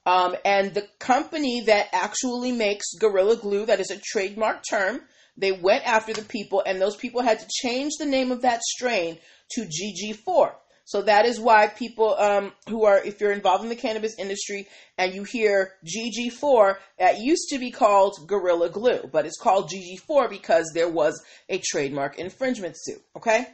Um, 0.05 0.35
and 0.43 0.73
the 0.73 0.87
company 0.97 1.61
that 1.65 1.87
actually 1.93 2.51
makes 2.51 2.93
Gorilla 2.99 3.35
Glue, 3.35 3.65
that 3.65 3.79
is 3.79 3.91
a 3.91 3.99
trademark 4.01 4.63
term, 4.69 5.01
they 5.37 5.51
went 5.51 5.85
after 5.85 6.13
the 6.13 6.23
people, 6.23 6.63
and 6.65 6.81
those 6.81 6.95
people 6.95 7.21
had 7.21 7.39
to 7.39 7.47
change 7.61 7.93
the 7.97 8.05
name 8.05 8.31
of 8.31 8.41
that 8.41 8.61
strain 8.61 9.19
to 9.51 9.61
GG4. 9.61 10.53
So 10.89 11.03
that 11.03 11.27
is 11.27 11.39
why 11.39 11.67
people 11.67 12.15
um, 12.17 12.51
who 12.67 12.83
are, 12.83 12.97
if 12.97 13.21
you're 13.21 13.31
involved 13.31 13.61
in 13.63 13.69
the 13.69 13.75
cannabis 13.75 14.15
industry 14.17 14.67
and 14.97 15.13
you 15.13 15.23
hear 15.23 15.73
GG4, 15.85 16.77
that 16.97 17.19
used 17.19 17.49
to 17.49 17.59
be 17.59 17.69
called 17.69 18.17
Gorilla 18.25 18.71
Glue, 18.71 19.07
but 19.11 19.27
it's 19.27 19.37
called 19.37 19.69
GG4 19.69 20.31
because 20.31 20.71
there 20.73 20.89
was 20.89 21.23
a 21.47 21.59
trademark 21.59 22.17
infringement 22.17 22.73
suit. 22.75 23.03
Okay? 23.15 23.45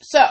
So, 0.00 0.24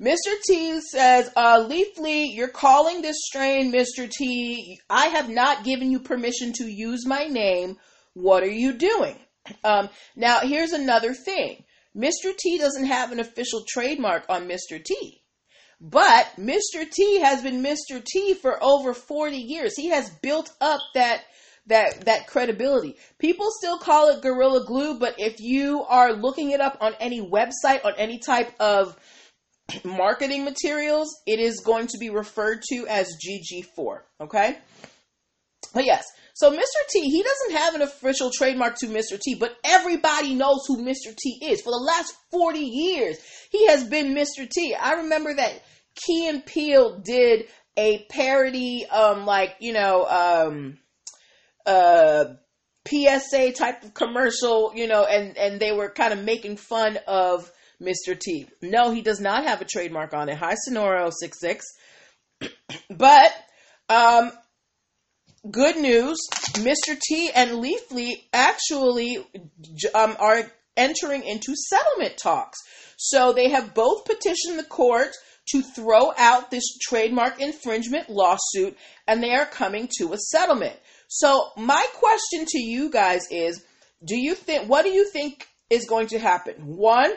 Mr. 0.00 0.34
T 0.44 0.80
says, 0.80 1.30
uh, 1.36 1.68
Leafly, 1.68 2.34
you're 2.34 2.48
calling 2.48 3.00
this 3.00 3.18
strain 3.20 3.72
Mr. 3.72 4.10
T. 4.10 4.80
I 4.90 5.06
have 5.06 5.28
not 5.28 5.62
given 5.62 5.92
you 5.92 6.00
permission 6.00 6.52
to 6.54 6.64
use 6.64 7.06
my 7.06 7.26
name. 7.26 7.76
What 8.14 8.42
are 8.42 8.50
you 8.50 8.72
doing? 8.72 9.14
Um, 9.62 9.90
now, 10.16 10.40
here's 10.40 10.72
another 10.72 11.14
thing. 11.14 11.62
Mr. 11.98 12.36
T 12.36 12.58
doesn't 12.58 12.86
have 12.86 13.10
an 13.12 13.20
official 13.20 13.64
trademark 13.68 14.24
on 14.28 14.48
Mr. 14.48 14.82
T. 14.82 15.22
But 15.80 16.26
Mr. 16.38 16.88
T 16.90 17.20
has 17.20 17.42
been 17.42 17.62
Mr. 17.62 18.04
T 18.04 18.34
for 18.34 18.62
over 18.62 18.94
40 18.94 19.36
years. 19.36 19.74
He 19.76 19.88
has 19.88 20.10
built 20.22 20.50
up 20.60 20.80
that 20.94 21.22
that 21.66 22.06
that 22.06 22.26
credibility. 22.26 22.96
People 23.18 23.46
still 23.58 23.78
call 23.78 24.08
it 24.08 24.22
Gorilla 24.22 24.64
Glue, 24.64 24.98
but 24.98 25.14
if 25.18 25.40
you 25.40 25.84
are 25.84 26.12
looking 26.12 26.50
it 26.50 26.60
up 26.60 26.78
on 26.80 26.94
any 26.98 27.20
website, 27.20 27.84
on 27.84 27.92
any 27.96 28.18
type 28.18 28.52
of 28.58 28.96
marketing 29.84 30.44
materials, 30.44 31.08
it 31.26 31.38
is 31.38 31.60
going 31.64 31.86
to 31.88 31.98
be 31.98 32.10
referred 32.10 32.62
to 32.70 32.86
as 32.88 33.16
GG4. 33.24 34.00
Okay? 34.22 34.58
But 35.74 35.84
yes, 35.84 36.04
so 36.38 36.52
Mr. 36.52 36.86
T, 36.88 37.00
he 37.00 37.20
doesn't 37.20 37.56
have 37.58 37.74
an 37.74 37.82
official 37.82 38.30
trademark 38.32 38.76
to 38.76 38.86
Mr. 38.86 39.18
T, 39.18 39.34
but 39.34 39.56
everybody 39.64 40.36
knows 40.36 40.60
who 40.68 40.84
Mr. 40.84 41.12
T 41.16 41.40
is. 41.42 41.60
For 41.62 41.72
the 41.72 41.84
last 41.84 42.14
40 42.30 42.60
years, 42.60 43.18
he 43.50 43.66
has 43.66 43.82
been 43.82 44.14
Mr. 44.14 44.48
T. 44.48 44.72
I 44.72 44.92
remember 44.92 45.34
that 45.34 45.64
Key 45.96 46.28
and 46.28 46.46
Peele 46.46 47.00
did 47.00 47.46
a 47.76 48.06
parody, 48.08 48.86
um, 48.86 49.26
like, 49.26 49.56
you 49.58 49.72
know, 49.72 50.06
um, 50.06 50.78
uh, 51.66 52.26
PSA 52.86 53.50
type 53.54 53.82
of 53.82 53.92
commercial, 53.94 54.70
you 54.76 54.86
know, 54.86 55.04
and, 55.04 55.36
and 55.36 55.58
they 55.58 55.72
were 55.72 55.90
kind 55.90 56.12
of 56.12 56.22
making 56.22 56.56
fun 56.56 57.00
of 57.08 57.50
Mr. 57.82 58.16
T. 58.16 58.46
No, 58.62 58.92
he 58.92 59.02
does 59.02 59.18
not 59.18 59.42
have 59.42 59.60
a 59.60 59.64
trademark 59.64 60.14
on 60.14 60.28
it. 60.28 60.36
Hi, 60.36 60.54
Sonora 60.54 61.10
66. 61.10 61.66
but, 62.90 63.32
um, 63.88 64.30
good 65.50 65.76
news 65.76 66.18
Mr. 66.54 66.98
T 66.98 67.30
and 67.34 67.62
Leafly 67.62 68.24
actually 68.32 69.18
um, 69.94 70.16
are 70.18 70.50
entering 70.76 71.24
into 71.24 71.54
settlement 71.54 72.16
talks. 72.16 72.58
So 72.96 73.32
they 73.32 73.50
have 73.50 73.74
both 73.74 74.04
petitioned 74.04 74.58
the 74.58 74.64
court 74.68 75.10
to 75.50 75.62
throw 75.62 76.12
out 76.16 76.50
this 76.50 76.64
trademark 76.82 77.40
infringement 77.40 78.10
lawsuit 78.10 78.76
and 79.06 79.22
they 79.22 79.34
are 79.34 79.46
coming 79.46 79.88
to 79.98 80.12
a 80.12 80.18
settlement. 80.18 80.76
So 81.08 81.50
my 81.56 81.86
question 81.94 82.44
to 82.46 82.58
you 82.58 82.90
guys 82.90 83.22
is 83.30 83.64
do 84.04 84.16
you 84.16 84.34
think 84.34 84.68
what 84.68 84.84
do 84.84 84.90
you 84.90 85.08
think 85.10 85.48
is 85.70 85.86
going 85.86 86.08
to 86.08 86.18
happen? 86.18 86.54
One, 86.76 87.12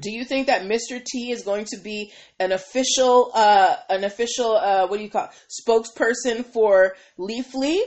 do 0.00 0.10
you 0.10 0.24
think 0.24 0.48
that 0.48 0.62
Mr. 0.62 1.02
T 1.02 1.30
is 1.30 1.42
going 1.42 1.64
to 1.66 1.78
be 1.78 2.12
an 2.38 2.52
official, 2.52 3.30
uh, 3.34 3.76
an 3.88 4.04
official, 4.04 4.52
uh, 4.52 4.86
what 4.86 4.98
do 4.98 5.02
you 5.02 5.10
call 5.10 5.26
it, 5.26 5.30
spokesperson 5.66 6.44
for 6.44 6.96
Leafly? 7.18 7.78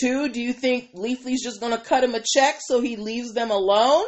Two, 0.00 0.28
do 0.28 0.40
you 0.40 0.52
think 0.52 0.92
Leafly's 0.94 1.44
just 1.44 1.60
going 1.60 1.72
to 1.72 1.82
cut 1.82 2.02
him 2.02 2.16
a 2.16 2.20
check 2.20 2.56
so 2.60 2.80
he 2.80 2.96
leaves 2.96 3.32
them 3.32 3.52
alone? 3.52 4.04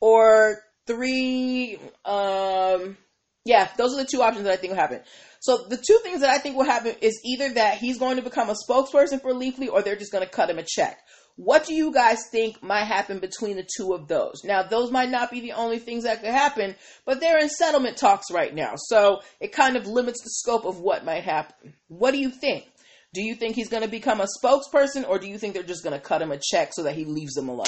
Or 0.00 0.62
three, 0.86 1.78
um, 2.06 2.96
yeah, 3.44 3.68
those 3.76 3.92
are 3.92 4.02
the 4.02 4.08
two 4.10 4.22
options 4.22 4.44
that 4.44 4.52
I 4.52 4.56
think 4.56 4.72
will 4.72 4.80
happen. 4.80 5.00
So 5.40 5.66
the 5.68 5.76
two 5.76 6.00
things 6.02 6.22
that 6.22 6.30
I 6.30 6.38
think 6.38 6.56
will 6.56 6.64
happen 6.64 6.94
is 7.02 7.20
either 7.24 7.52
that 7.54 7.78
he's 7.78 7.98
going 7.98 8.16
to 8.16 8.22
become 8.22 8.48
a 8.48 8.54
spokesperson 8.54 9.20
for 9.20 9.32
Leafly 9.32 9.70
or 9.70 9.82
they're 9.82 9.96
just 9.96 10.12
going 10.12 10.24
to 10.24 10.30
cut 10.30 10.48
him 10.48 10.58
a 10.58 10.64
check. 10.66 10.98
What 11.36 11.66
do 11.66 11.74
you 11.74 11.92
guys 11.92 12.18
think 12.30 12.62
might 12.62 12.84
happen 12.84 13.18
between 13.18 13.56
the 13.56 13.68
two 13.76 13.92
of 13.92 14.08
those? 14.08 14.42
Now, 14.42 14.62
those 14.62 14.90
might 14.90 15.10
not 15.10 15.30
be 15.30 15.40
the 15.40 15.52
only 15.52 15.78
things 15.78 16.04
that 16.04 16.22
could 16.22 16.30
happen, 16.30 16.74
but 17.04 17.20
they're 17.20 17.38
in 17.38 17.50
settlement 17.50 17.98
talks 17.98 18.30
right 18.30 18.54
now. 18.54 18.72
So 18.76 19.20
it 19.38 19.52
kind 19.52 19.76
of 19.76 19.86
limits 19.86 20.22
the 20.22 20.30
scope 20.30 20.64
of 20.64 20.80
what 20.80 21.04
might 21.04 21.24
happen. 21.24 21.74
What 21.88 22.12
do 22.12 22.18
you 22.18 22.30
think? 22.30 22.64
Do 23.12 23.22
you 23.22 23.34
think 23.34 23.54
he's 23.54 23.68
going 23.68 23.82
to 23.82 23.88
become 23.88 24.20
a 24.20 24.26
spokesperson 24.42 25.06
or 25.06 25.18
do 25.18 25.28
you 25.28 25.38
think 25.38 25.54
they're 25.54 25.62
just 25.62 25.84
going 25.84 25.98
to 25.98 26.04
cut 26.04 26.22
him 26.22 26.32
a 26.32 26.38
check 26.38 26.72
so 26.72 26.82
that 26.84 26.94
he 26.94 27.04
leaves 27.04 27.34
them 27.34 27.48
alone? 27.48 27.66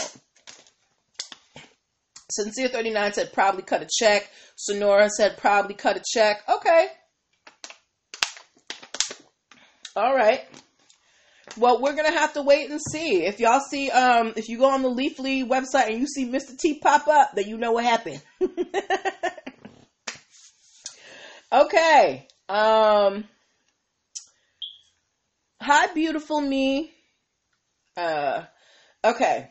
Sincere 2.30 2.68
39 2.68 3.12
said 3.14 3.32
probably 3.32 3.62
cut 3.62 3.82
a 3.82 3.88
check. 3.98 4.30
Sonora 4.56 5.10
said 5.10 5.36
probably 5.38 5.74
cut 5.74 5.96
a 5.96 6.02
check. 6.14 6.42
Okay. 6.48 6.88
All 9.96 10.14
right. 10.14 10.42
Well, 11.58 11.80
we're 11.80 11.96
gonna 11.96 12.12
have 12.12 12.34
to 12.34 12.42
wait 12.42 12.70
and 12.70 12.80
see. 12.80 13.24
If 13.24 13.40
y'all 13.40 13.60
see, 13.60 13.90
um, 13.90 14.32
if 14.36 14.48
you 14.48 14.58
go 14.58 14.70
on 14.70 14.82
the 14.82 14.88
Leafly 14.88 15.46
website 15.46 15.88
and 15.88 15.98
you 15.98 16.06
see 16.06 16.26
Mr. 16.26 16.56
T 16.56 16.78
pop 16.78 17.08
up, 17.08 17.32
then 17.34 17.48
you 17.48 17.56
know 17.58 17.72
what 17.72 17.84
happened. 17.84 18.22
okay. 21.52 22.28
Um. 22.48 23.24
hi, 25.60 25.92
beautiful 25.92 26.40
me. 26.40 26.92
Uh, 27.96 28.44
okay. 29.04 29.50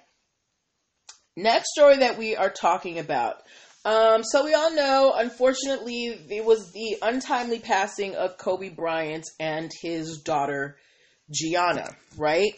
Next 1.35 1.71
story 1.71 1.97
that 1.97 2.17
we 2.17 2.37
are 2.37 2.49
talking 2.49 2.99
about. 2.99 3.43
Um, 3.83 4.23
so 4.23 4.45
we 4.45 4.53
all 4.53 4.73
know, 4.73 5.13
unfortunately, 5.15 6.05
it 6.29 6.43
was 6.43 6.71
the 6.71 6.97
untimely 7.01 7.59
passing 7.59 8.15
of 8.15 8.37
Kobe 8.37 8.69
Bryant 8.69 9.25
and 9.39 9.71
his 9.81 10.21
daughter 10.23 10.77
Gianna, 11.31 11.89
right? 12.17 12.53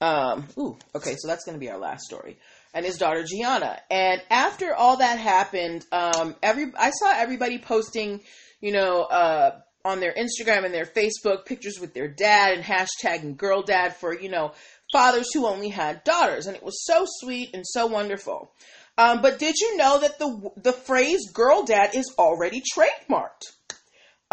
Um, 0.00 0.46
ooh, 0.58 0.76
okay, 0.94 1.14
so 1.16 1.28
that's 1.28 1.44
going 1.44 1.54
to 1.54 1.60
be 1.60 1.70
our 1.70 1.78
last 1.78 2.04
story. 2.04 2.38
And 2.72 2.84
his 2.84 2.98
daughter 2.98 3.24
Gianna. 3.24 3.78
And 3.90 4.20
after 4.30 4.74
all 4.74 4.96
that 4.96 5.18
happened, 5.18 5.84
um, 5.92 6.34
every 6.42 6.72
I 6.76 6.90
saw 6.90 7.12
everybody 7.14 7.58
posting, 7.58 8.20
you 8.60 8.72
know, 8.72 9.02
uh, 9.02 9.60
on 9.84 10.00
their 10.00 10.12
Instagram 10.12 10.64
and 10.64 10.74
their 10.74 10.86
Facebook 10.86 11.44
pictures 11.44 11.78
with 11.80 11.94
their 11.94 12.08
dad 12.08 12.54
and 12.54 12.64
hashtagging 12.64 13.36
girl 13.36 13.62
dad 13.62 13.96
for, 13.96 14.18
you 14.18 14.28
know, 14.28 14.52
fathers 14.92 15.28
who 15.32 15.46
only 15.46 15.68
had 15.68 16.02
daughters. 16.04 16.46
And 16.46 16.56
it 16.56 16.64
was 16.64 16.84
so 16.84 17.04
sweet 17.06 17.50
and 17.54 17.64
so 17.66 17.86
wonderful. 17.86 18.50
Um, 18.96 19.22
but 19.22 19.38
did 19.38 19.54
you 19.60 19.76
know 19.76 20.00
that 20.00 20.18
the 20.18 20.50
the 20.56 20.72
phrase 20.72 21.30
"girl 21.32 21.64
dad" 21.64 21.94
is 21.94 22.14
already 22.18 22.62
trademarked? 22.76 23.52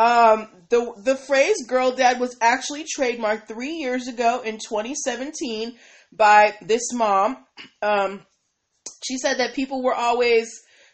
Um, 0.01 0.47
the 0.69 0.93
the 1.03 1.15
phrase 1.15 1.63
"girl 1.67 1.91
dad" 1.91 2.19
was 2.19 2.35
actually 2.41 2.85
trademarked 2.85 3.47
three 3.47 3.73
years 3.73 4.07
ago 4.07 4.41
in 4.41 4.57
2017 4.57 5.75
by 6.11 6.55
this 6.63 6.91
mom. 6.91 7.37
Um, 7.83 8.25
she 9.05 9.19
said 9.19 9.37
that 9.37 9.53
people 9.53 9.83
were 9.83 9.93
always, 9.93 10.49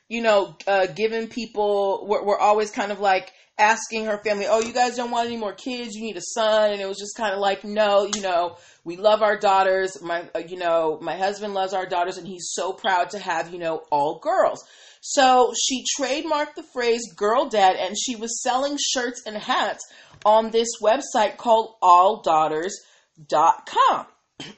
you 0.10 0.22
know, 0.22 0.58
uh, 0.68 0.88
giving 0.88 1.30
people 1.30 2.06
were, 2.06 2.22
were 2.22 2.38
always 2.38 2.70
kind 2.70 2.92
of 2.92 3.00
like 3.00 3.32
asking 3.58 4.08
her 4.08 4.18
family, 4.18 4.46
"Oh, 4.46 4.60
you 4.60 4.74
guys 4.74 4.98
don't 4.98 5.12
want 5.12 5.28
any 5.28 5.38
more 5.38 5.54
kids? 5.54 5.96
You 5.96 6.02
need 6.02 6.18
a 6.18 6.22
son?" 6.34 6.74
And 6.74 6.82
it 6.82 6.86
was 6.86 7.00
just 7.00 7.16
kind 7.16 7.34
of 7.34 7.40
like, 7.40 7.64
"No, 7.64 8.10
you 8.14 8.20
know, 8.20 8.58
we 8.84 8.98
love 8.98 9.22
our 9.22 9.38
daughters. 9.40 10.02
My, 10.02 10.26
uh, 10.36 10.40
you 10.40 10.58
know, 10.58 11.00
my 11.02 11.16
husband 11.16 11.54
loves 11.54 11.74
our 11.74 11.86
daughters, 11.86 12.18
and 12.18 12.28
he's 12.28 12.50
so 12.52 12.74
proud 12.74 13.12
to 13.12 13.20
have, 13.20 13.54
you 13.54 13.60
know, 13.60 13.84
all 13.90 14.20
girls." 14.20 14.66
So 15.10 15.54
she 15.58 15.86
trademarked 15.98 16.56
the 16.56 16.66
phrase 16.74 17.14
"girl 17.16 17.48
dad," 17.48 17.78
and 17.78 17.96
she 17.98 18.18
was 18.18 18.44
selling 18.44 18.78
shirts 18.78 19.22
and 19.26 19.38
hats 19.38 19.86
on 20.26 20.52
this 20.52 20.68
website 20.82 21.38
called 21.38 21.76
AllDaughters.com. 21.82 24.08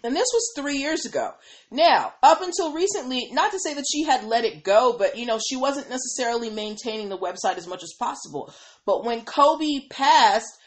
And 0.03 0.15
this 0.15 0.27
was 0.33 0.51
three 0.55 0.77
years 0.77 1.05
ago. 1.05 1.35
Now, 1.69 2.15
up 2.23 2.41
until 2.41 2.73
recently, 2.73 3.29
not 3.31 3.51
to 3.51 3.59
say 3.59 3.75
that 3.75 3.85
she 3.91 4.05
had 4.05 4.23
let 4.23 4.43
it 4.43 4.63
go, 4.63 4.97
but 4.97 5.19
you 5.19 5.27
know, 5.27 5.37
she 5.37 5.55
wasn't 5.55 5.91
necessarily 5.91 6.49
maintaining 6.49 7.09
the 7.09 7.17
website 7.17 7.57
as 7.57 7.67
much 7.67 7.83
as 7.83 7.93
possible. 7.99 8.51
But 8.87 9.05
when 9.05 9.25
Kobe 9.25 9.81
passed, 9.91 10.57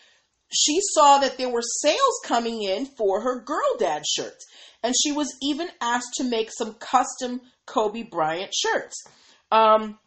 she 0.52 0.78
saw 0.94 1.18
that 1.18 1.38
there 1.38 1.48
were 1.48 1.62
sales 1.80 2.20
coming 2.24 2.62
in 2.62 2.86
for 2.86 3.22
her 3.22 3.40
girl 3.40 3.76
dad 3.80 4.04
shirts. 4.06 4.46
And 4.84 4.94
she 5.02 5.10
was 5.10 5.34
even 5.42 5.70
asked 5.80 6.14
to 6.18 6.24
make 6.24 6.52
some 6.56 6.74
custom 6.74 7.40
Kobe 7.66 8.04
Bryant 8.04 8.54
shirts. 8.54 9.02
Um, 9.52 9.98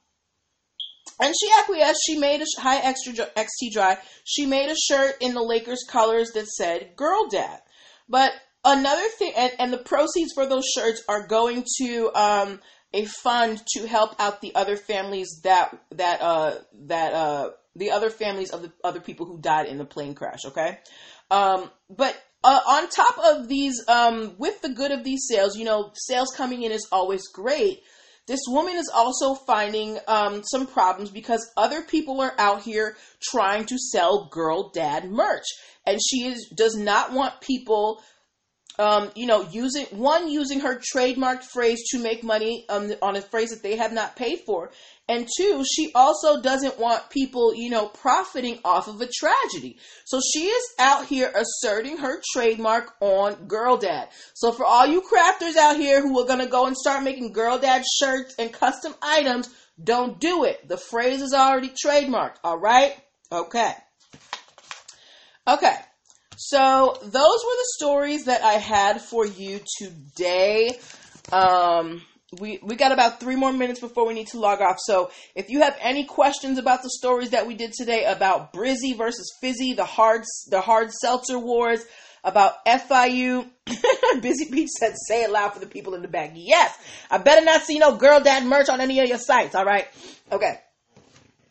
and 1.19 1.33
she 1.39 1.49
acquiesced. 1.59 2.01
She 2.05 2.17
made 2.17 2.41
a 2.41 2.61
high 2.61 2.79
extra 2.79 3.13
XT 3.13 3.71
dry. 3.71 3.97
She 4.25 4.45
made 4.45 4.69
a 4.69 4.75
shirt 4.75 5.15
in 5.21 5.33
the 5.33 5.41
Lakers 5.41 5.85
colors 5.89 6.31
that 6.33 6.47
said 6.47 6.95
"Girl 6.95 7.27
Dad." 7.29 7.61
But 8.09 8.33
another 8.65 9.07
thing, 9.17 9.33
and, 9.37 9.53
and 9.59 9.73
the 9.73 9.77
proceeds 9.77 10.33
for 10.33 10.45
those 10.45 10.65
shirts 10.75 11.03
are 11.07 11.27
going 11.27 11.65
to 11.77 12.11
um, 12.15 12.59
a 12.93 13.05
fund 13.05 13.61
to 13.75 13.87
help 13.87 14.15
out 14.19 14.41
the 14.41 14.55
other 14.55 14.75
families 14.75 15.41
that 15.43 15.77
that 15.91 16.21
uh, 16.21 16.55
that 16.87 17.13
uh, 17.13 17.49
the 17.75 17.91
other 17.91 18.09
families 18.09 18.51
of 18.51 18.63
the 18.63 18.71
other 18.83 18.99
people 18.99 19.25
who 19.25 19.39
died 19.39 19.67
in 19.67 19.77
the 19.77 19.85
plane 19.85 20.15
crash. 20.15 20.43
Okay, 20.45 20.79
um, 21.31 21.69
but 21.89 22.21
uh, 22.43 22.59
on 22.67 22.89
top 22.89 23.17
of 23.17 23.47
these, 23.47 23.83
um, 23.87 24.35
with 24.37 24.61
the 24.61 24.69
good 24.69 24.91
of 24.91 25.03
these 25.03 25.25
sales, 25.27 25.57
you 25.57 25.65
know, 25.65 25.91
sales 25.95 26.33
coming 26.35 26.63
in 26.63 26.71
is 26.71 26.87
always 26.91 27.27
great. 27.27 27.81
This 28.27 28.41
woman 28.47 28.75
is 28.75 28.89
also 28.93 29.35
finding 29.35 29.99
um, 30.07 30.43
some 30.43 30.65
problems 30.65 31.11
because 31.11 31.47
other 31.55 31.83
people 31.83 32.21
are 32.21 32.33
out 32.39 32.63
here 32.63 32.97
trying 33.21 33.65
to 33.65 33.77
sell 33.77 34.29
girl 34.31 34.71
dad 34.73 35.09
merch, 35.11 35.45
and 35.85 35.99
she 36.09 36.27
is 36.27 36.49
does 36.53 36.75
not 36.75 37.11
want 37.11 37.39
people 37.41 38.01
um, 38.77 39.11
you 39.15 39.25
know, 39.25 39.47
using 39.51 39.85
one 39.85 40.29
using 40.29 40.59
her 40.61 40.81
trademarked 40.93 41.43
phrase 41.43 41.81
to 41.91 41.99
make 41.99 42.23
money 42.23 42.65
um, 42.69 42.93
on 43.01 43.15
a 43.15 43.21
phrase 43.21 43.51
that 43.51 43.63
they 43.63 43.77
have 43.77 43.93
not 43.93 44.15
paid 44.15 44.39
for, 44.45 44.71
and 45.07 45.27
two, 45.37 45.63
she 45.63 45.91
also 45.93 46.41
doesn't 46.41 46.79
want 46.79 47.09
people, 47.11 47.53
you 47.53 47.69
know, 47.69 47.87
profiting 47.87 48.59
off 48.65 48.87
of 48.87 48.99
a 49.01 49.07
tragedy. 49.07 49.77
So 50.05 50.19
she 50.33 50.45
is 50.45 50.73
out 50.79 51.05
here 51.05 51.31
asserting 51.33 51.97
her 51.97 52.21
trademark 52.33 52.93
on 53.01 53.45
Girl 53.47 53.77
Dad. 53.77 54.09
So 54.33 54.51
for 54.51 54.65
all 54.65 54.87
you 54.87 55.01
crafters 55.01 55.57
out 55.57 55.77
here 55.77 56.01
who 56.01 56.19
are 56.19 56.27
gonna 56.27 56.47
go 56.47 56.65
and 56.65 56.75
start 56.75 57.03
making 57.03 57.33
Girl 57.33 57.59
Dad 57.59 57.83
shirts 57.99 58.35
and 58.39 58.51
custom 58.51 58.95
items, 59.01 59.49
don't 59.81 60.19
do 60.19 60.43
it. 60.43 60.67
The 60.67 60.77
phrase 60.77 61.21
is 61.21 61.33
already 61.33 61.69
trademarked. 61.69 62.37
All 62.43 62.57
right? 62.57 62.95
Okay. 63.31 63.73
Okay. 65.47 65.75
So 66.37 66.97
those 67.01 67.11
were 67.11 67.17
the 67.17 67.67
stories 67.77 68.25
that 68.25 68.43
I 68.43 68.53
had 68.53 69.01
for 69.01 69.25
you 69.25 69.61
today. 69.79 70.77
Um, 71.31 72.01
we 72.39 72.59
we 72.61 72.75
got 72.75 72.91
about 72.91 73.19
three 73.19 73.35
more 73.35 73.53
minutes 73.53 73.79
before 73.79 74.05
we 74.07 74.13
need 74.13 74.27
to 74.27 74.39
log 74.39 74.61
off. 74.61 74.77
So 74.79 75.11
if 75.35 75.49
you 75.49 75.61
have 75.61 75.77
any 75.79 76.03
questions 76.03 76.57
about 76.57 76.83
the 76.83 76.89
stories 76.89 77.29
that 77.29 77.47
we 77.47 77.55
did 77.55 77.73
today 77.73 78.05
about 78.05 78.53
Brizzy 78.53 78.97
versus 78.97 79.31
Vizzy, 79.41 79.73
the 79.73 79.85
hard 79.85 80.23
the 80.49 80.61
hard 80.61 80.91
seltzer 80.91 81.39
wars, 81.39 81.85
about 82.25 82.65
FIU, 82.65 83.47
Busy 84.21 84.45
Peach 84.51 84.69
said, 84.79 84.95
"Say 85.07 85.23
it 85.23 85.31
loud 85.31 85.53
for 85.53 85.59
the 85.59 85.67
people 85.67 85.93
in 85.93 86.01
the 86.01 86.07
back." 86.07 86.31
Yes, 86.33 86.75
I 87.09 87.19
better 87.19 87.45
not 87.45 87.61
see 87.61 87.79
no 87.79 87.95
girl 87.95 88.19
dad 88.19 88.45
merch 88.45 88.67
on 88.67 88.81
any 88.81 88.99
of 88.99 89.07
your 89.07 89.19
sites. 89.19 89.55
All 89.55 89.65
right, 89.65 89.87
okay. 90.31 90.59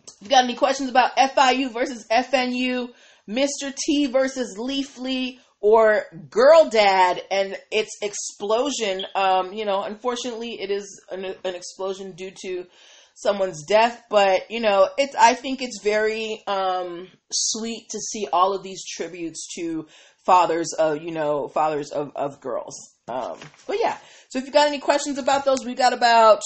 If 0.07 0.17
you 0.23 0.29
got 0.29 0.45
any 0.45 0.55
questions 0.55 0.91
about 0.91 1.17
FIU 1.17 1.73
versus 1.73 2.07
FNU? 2.11 2.91
Mr. 3.29 3.75
T 3.75 4.07
versus 4.07 4.57
Leafly 4.59 5.39
or 5.61 6.05
Girl 6.29 6.69
Dad 6.69 7.23
and 7.31 7.57
its 7.71 7.91
explosion. 8.03 9.07
Um, 9.15 9.53
you 9.53 9.65
know, 9.65 9.83
unfortunately, 9.83 10.61
it 10.61 10.71
is 10.71 11.03
an, 11.11 11.25
an, 11.25 11.55
explosion 11.55 12.13
due 12.13 12.33
to 12.45 12.67
someone's 13.15 13.65
death, 13.67 14.03
but 14.11 14.51
you 14.51 14.61
know, 14.61 14.89
it's. 14.99 15.17
I 15.17 15.35
think 15.35 15.63
it's 15.63 15.81
very 15.83 16.43
um, 16.47 17.09
sweet 17.33 17.89
to 17.91 17.99
see 17.99 18.29
all 18.31 18.55
of 18.55 18.63
these 18.63 18.85
tributes 18.87 19.49
to 19.57 19.87
fathers 20.27 20.75
of 20.79 21.03
you 21.03 21.13
know 21.13 21.49
fathers 21.49 21.91
of 21.93 22.13
of 22.15 22.43
girls. 22.43 22.77
Um, 23.09 23.39
but 23.67 23.79
yeah, 23.81 23.97
so 24.29 24.39
if 24.39 24.47
you 24.47 24.53
got 24.53 24.69
any 24.69 24.81
questions 24.81 25.17
about 25.17 25.45
those, 25.45 25.65
we've 25.65 25.79
got 25.79 25.93
about 25.95 26.43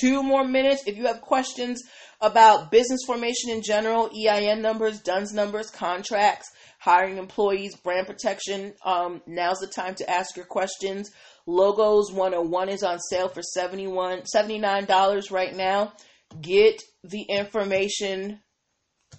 two 0.00 0.22
more 0.22 0.44
minutes. 0.44 0.84
If 0.86 0.96
you 0.96 1.06
have 1.06 1.20
questions 1.20 1.82
about 2.20 2.70
business 2.70 3.00
formation 3.06 3.50
in 3.50 3.62
general, 3.62 4.10
EIN 4.14 4.62
numbers, 4.62 5.00
DUNS 5.00 5.32
numbers, 5.32 5.70
contracts, 5.70 6.50
hiring 6.78 7.18
employees, 7.18 7.76
brand 7.76 8.06
protection. 8.06 8.74
Um, 8.84 9.22
now's 9.26 9.58
the 9.58 9.66
time 9.66 9.94
to 9.96 10.10
ask 10.10 10.36
your 10.36 10.46
questions. 10.46 11.10
Logos 11.46 12.12
101 12.12 12.68
is 12.68 12.82
on 12.82 12.98
sale 13.00 13.28
for 13.28 13.42
71 13.42 14.22
$79 14.34 15.30
right 15.30 15.54
now. 15.54 15.92
Get 16.40 16.80
the 17.04 17.22
information 17.22 18.40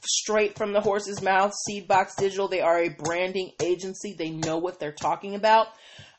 straight 0.06 0.58
from 0.58 0.74
the 0.74 0.82
horse's 0.82 1.22
mouth. 1.22 1.54
Seedbox 1.70 2.16
Digital, 2.18 2.48
they 2.48 2.62
are 2.62 2.80
a 2.80 2.90
branding 2.90 3.52
agency. 3.62 4.16
They 4.18 4.30
know 4.30 4.58
what 4.58 4.80
they're 4.80 4.92
talking 4.92 5.36
about. 5.36 5.68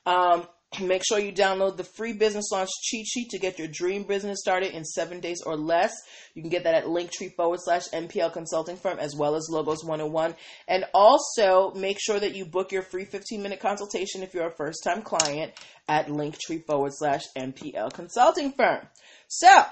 Um, 0.06 0.46
Make 0.80 1.02
sure 1.06 1.18
you 1.18 1.32
download 1.32 1.76
the 1.76 1.84
free 1.84 2.12
business 2.12 2.50
launch 2.50 2.70
cheat 2.82 3.06
sheet 3.06 3.30
to 3.30 3.38
get 3.38 3.58
your 3.58 3.68
dream 3.68 4.04
business 4.04 4.40
started 4.40 4.74
in 4.74 4.84
seven 4.84 5.20
days 5.20 5.40
or 5.44 5.56
less. 5.56 5.94
You 6.34 6.42
can 6.42 6.50
get 6.50 6.64
that 6.64 6.74
at 6.74 6.86
linktree 6.86 7.34
forward 7.36 7.60
slash 7.62 7.88
NPL 7.88 8.32
consulting 8.32 8.76
firm 8.76 8.98
as 8.98 9.14
well 9.16 9.36
as 9.36 9.48
Logos 9.50 9.84
101. 9.84 10.34
And 10.66 10.84
also 10.92 11.72
make 11.74 11.98
sure 12.00 12.18
that 12.18 12.34
you 12.34 12.44
book 12.44 12.72
your 12.72 12.82
free 12.82 13.04
15 13.04 13.42
minute 13.42 13.60
consultation 13.60 14.22
if 14.22 14.34
you're 14.34 14.48
a 14.48 14.56
first 14.56 14.82
time 14.84 15.02
client 15.02 15.52
at 15.88 16.08
linktree 16.08 16.64
forward 16.66 16.92
slash 16.94 17.22
NPL 17.36 17.92
consulting 17.92 18.52
firm. 18.52 18.80
So 19.28 19.64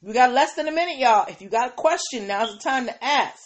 we 0.00 0.12
got 0.12 0.32
less 0.32 0.54
than 0.54 0.66
a 0.66 0.72
minute, 0.72 0.98
y'all. 0.98 1.26
If 1.28 1.40
you 1.40 1.48
got 1.48 1.68
a 1.68 1.72
question, 1.72 2.26
now's 2.26 2.52
the 2.52 2.58
time 2.58 2.86
to 2.86 3.04
ask. 3.04 3.40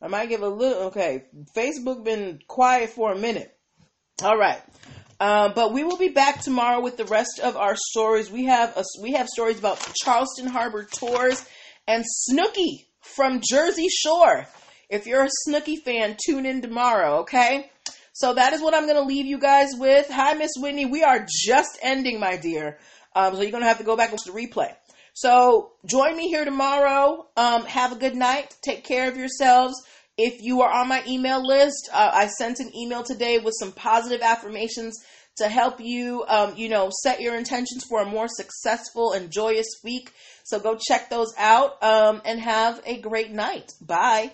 I 0.00 0.08
might 0.08 0.28
give 0.28 0.42
a 0.42 0.48
little, 0.48 0.84
okay, 0.84 1.26
Facebook 1.56 2.02
been 2.02 2.40
quiet 2.48 2.90
for 2.90 3.12
a 3.12 3.18
minute. 3.18 3.56
All 4.22 4.36
right. 4.36 4.60
Um, 5.22 5.52
but 5.54 5.72
we 5.72 5.84
will 5.84 5.98
be 5.98 6.08
back 6.08 6.40
tomorrow 6.40 6.80
with 6.80 6.96
the 6.96 7.04
rest 7.04 7.38
of 7.40 7.56
our 7.56 7.76
stories. 7.76 8.28
We 8.28 8.46
have 8.46 8.76
a, 8.76 8.82
we 9.00 9.12
have 9.12 9.28
stories 9.28 9.56
about 9.56 9.78
Charleston 10.02 10.48
Harbor 10.48 10.82
tours 10.82 11.44
and 11.86 12.04
Snooki 12.28 12.86
from 13.02 13.40
Jersey 13.48 13.86
Shore. 13.88 14.48
If 14.90 15.06
you're 15.06 15.22
a 15.22 15.30
Snooki 15.46 15.76
fan, 15.76 16.16
tune 16.26 16.44
in 16.44 16.60
tomorrow, 16.60 17.20
okay? 17.20 17.70
So 18.12 18.34
that 18.34 18.52
is 18.52 18.60
what 18.60 18.74
I'm 18.74 18.86
going 18.86 18.96
to 18.96 19.04
leave 19.04 19.26
you 19.26 19.38
guys 19.38 19.68
with. 19.78 20.10
Hi, 20.10 20.34
Miss 20.34 20.50
Whitney. 20.58 20.86
We 20.86 21.04
are 21.04 21.24
just 21.46 21.78
ending, 21.82 22.18
my 22.18 22.36
dear. 22.36 22.78
Um, 23.14 23.36
so 23.36 23.42
you're 23.42 23.52
going 23.52 23.62
to 23.62 23.68
have 23.68 23.78
to 23.78 23.84
go 23.84 23.96
back 23.96 24.10
and 24.10 24.18
watch 24.18 24.26
the 24.26 24.32
replay. 24.32 24.74
So 25.14 25.70
join 25.86 26.16
me 26.16 26.26
here 26.26 26.44
tomorrow. 26.44 27.28
Um, 27.36 27.64
have 27.66 27.92
a 27.92 27.96
good 27.96 28.16
night. 28.16 28.56
Take 28.60 28.82
care 28.82 29.08
of 29.08 29.16
yourselves 29.16 29.80
if 30.22 30.40
you 30.40 30.62
are 30.62 30.72
on 30.72 30.86
my 30.86 31.02
email 31.06 31.44
list, 31.44 31.90
uh, 31.92 32.10
I 32.14 32.28
sent 32.28 32.60
an 32.60 32.74
email 32.76 33.02
today 33.02 33.38
with 33.38 33.54
some 33.58 33.72
positive 33.72 34.22
affirmations 34.22 34.96
to 35.38 35.48
help 35.48 35.80
you, 35.80 36.24
um, 36.28 36.54
you 36.56 36.68
know, 36.68 36.90
set 37.02 37.20
your 37.20 37.36
intentions 37.36 37.84
for 37.84 38.02
a 38.02 38.06
more 38.06 38.28
successful 38.28 39.12
and 39.12 39.32
joyous 39.32 39.66
week. 39.82 40.12
So 40.44 40.60
go 40.60 40.78
check 40.80 41.10
those 41.10 41.32
out 41.36 41.82
um, 41.82 42.22
and 42.24 42.38
have 42.38 42.80
a 42.86 43.00
great 43.00 43.32
night. 43.32 43.72
Bye. 43.80 44.32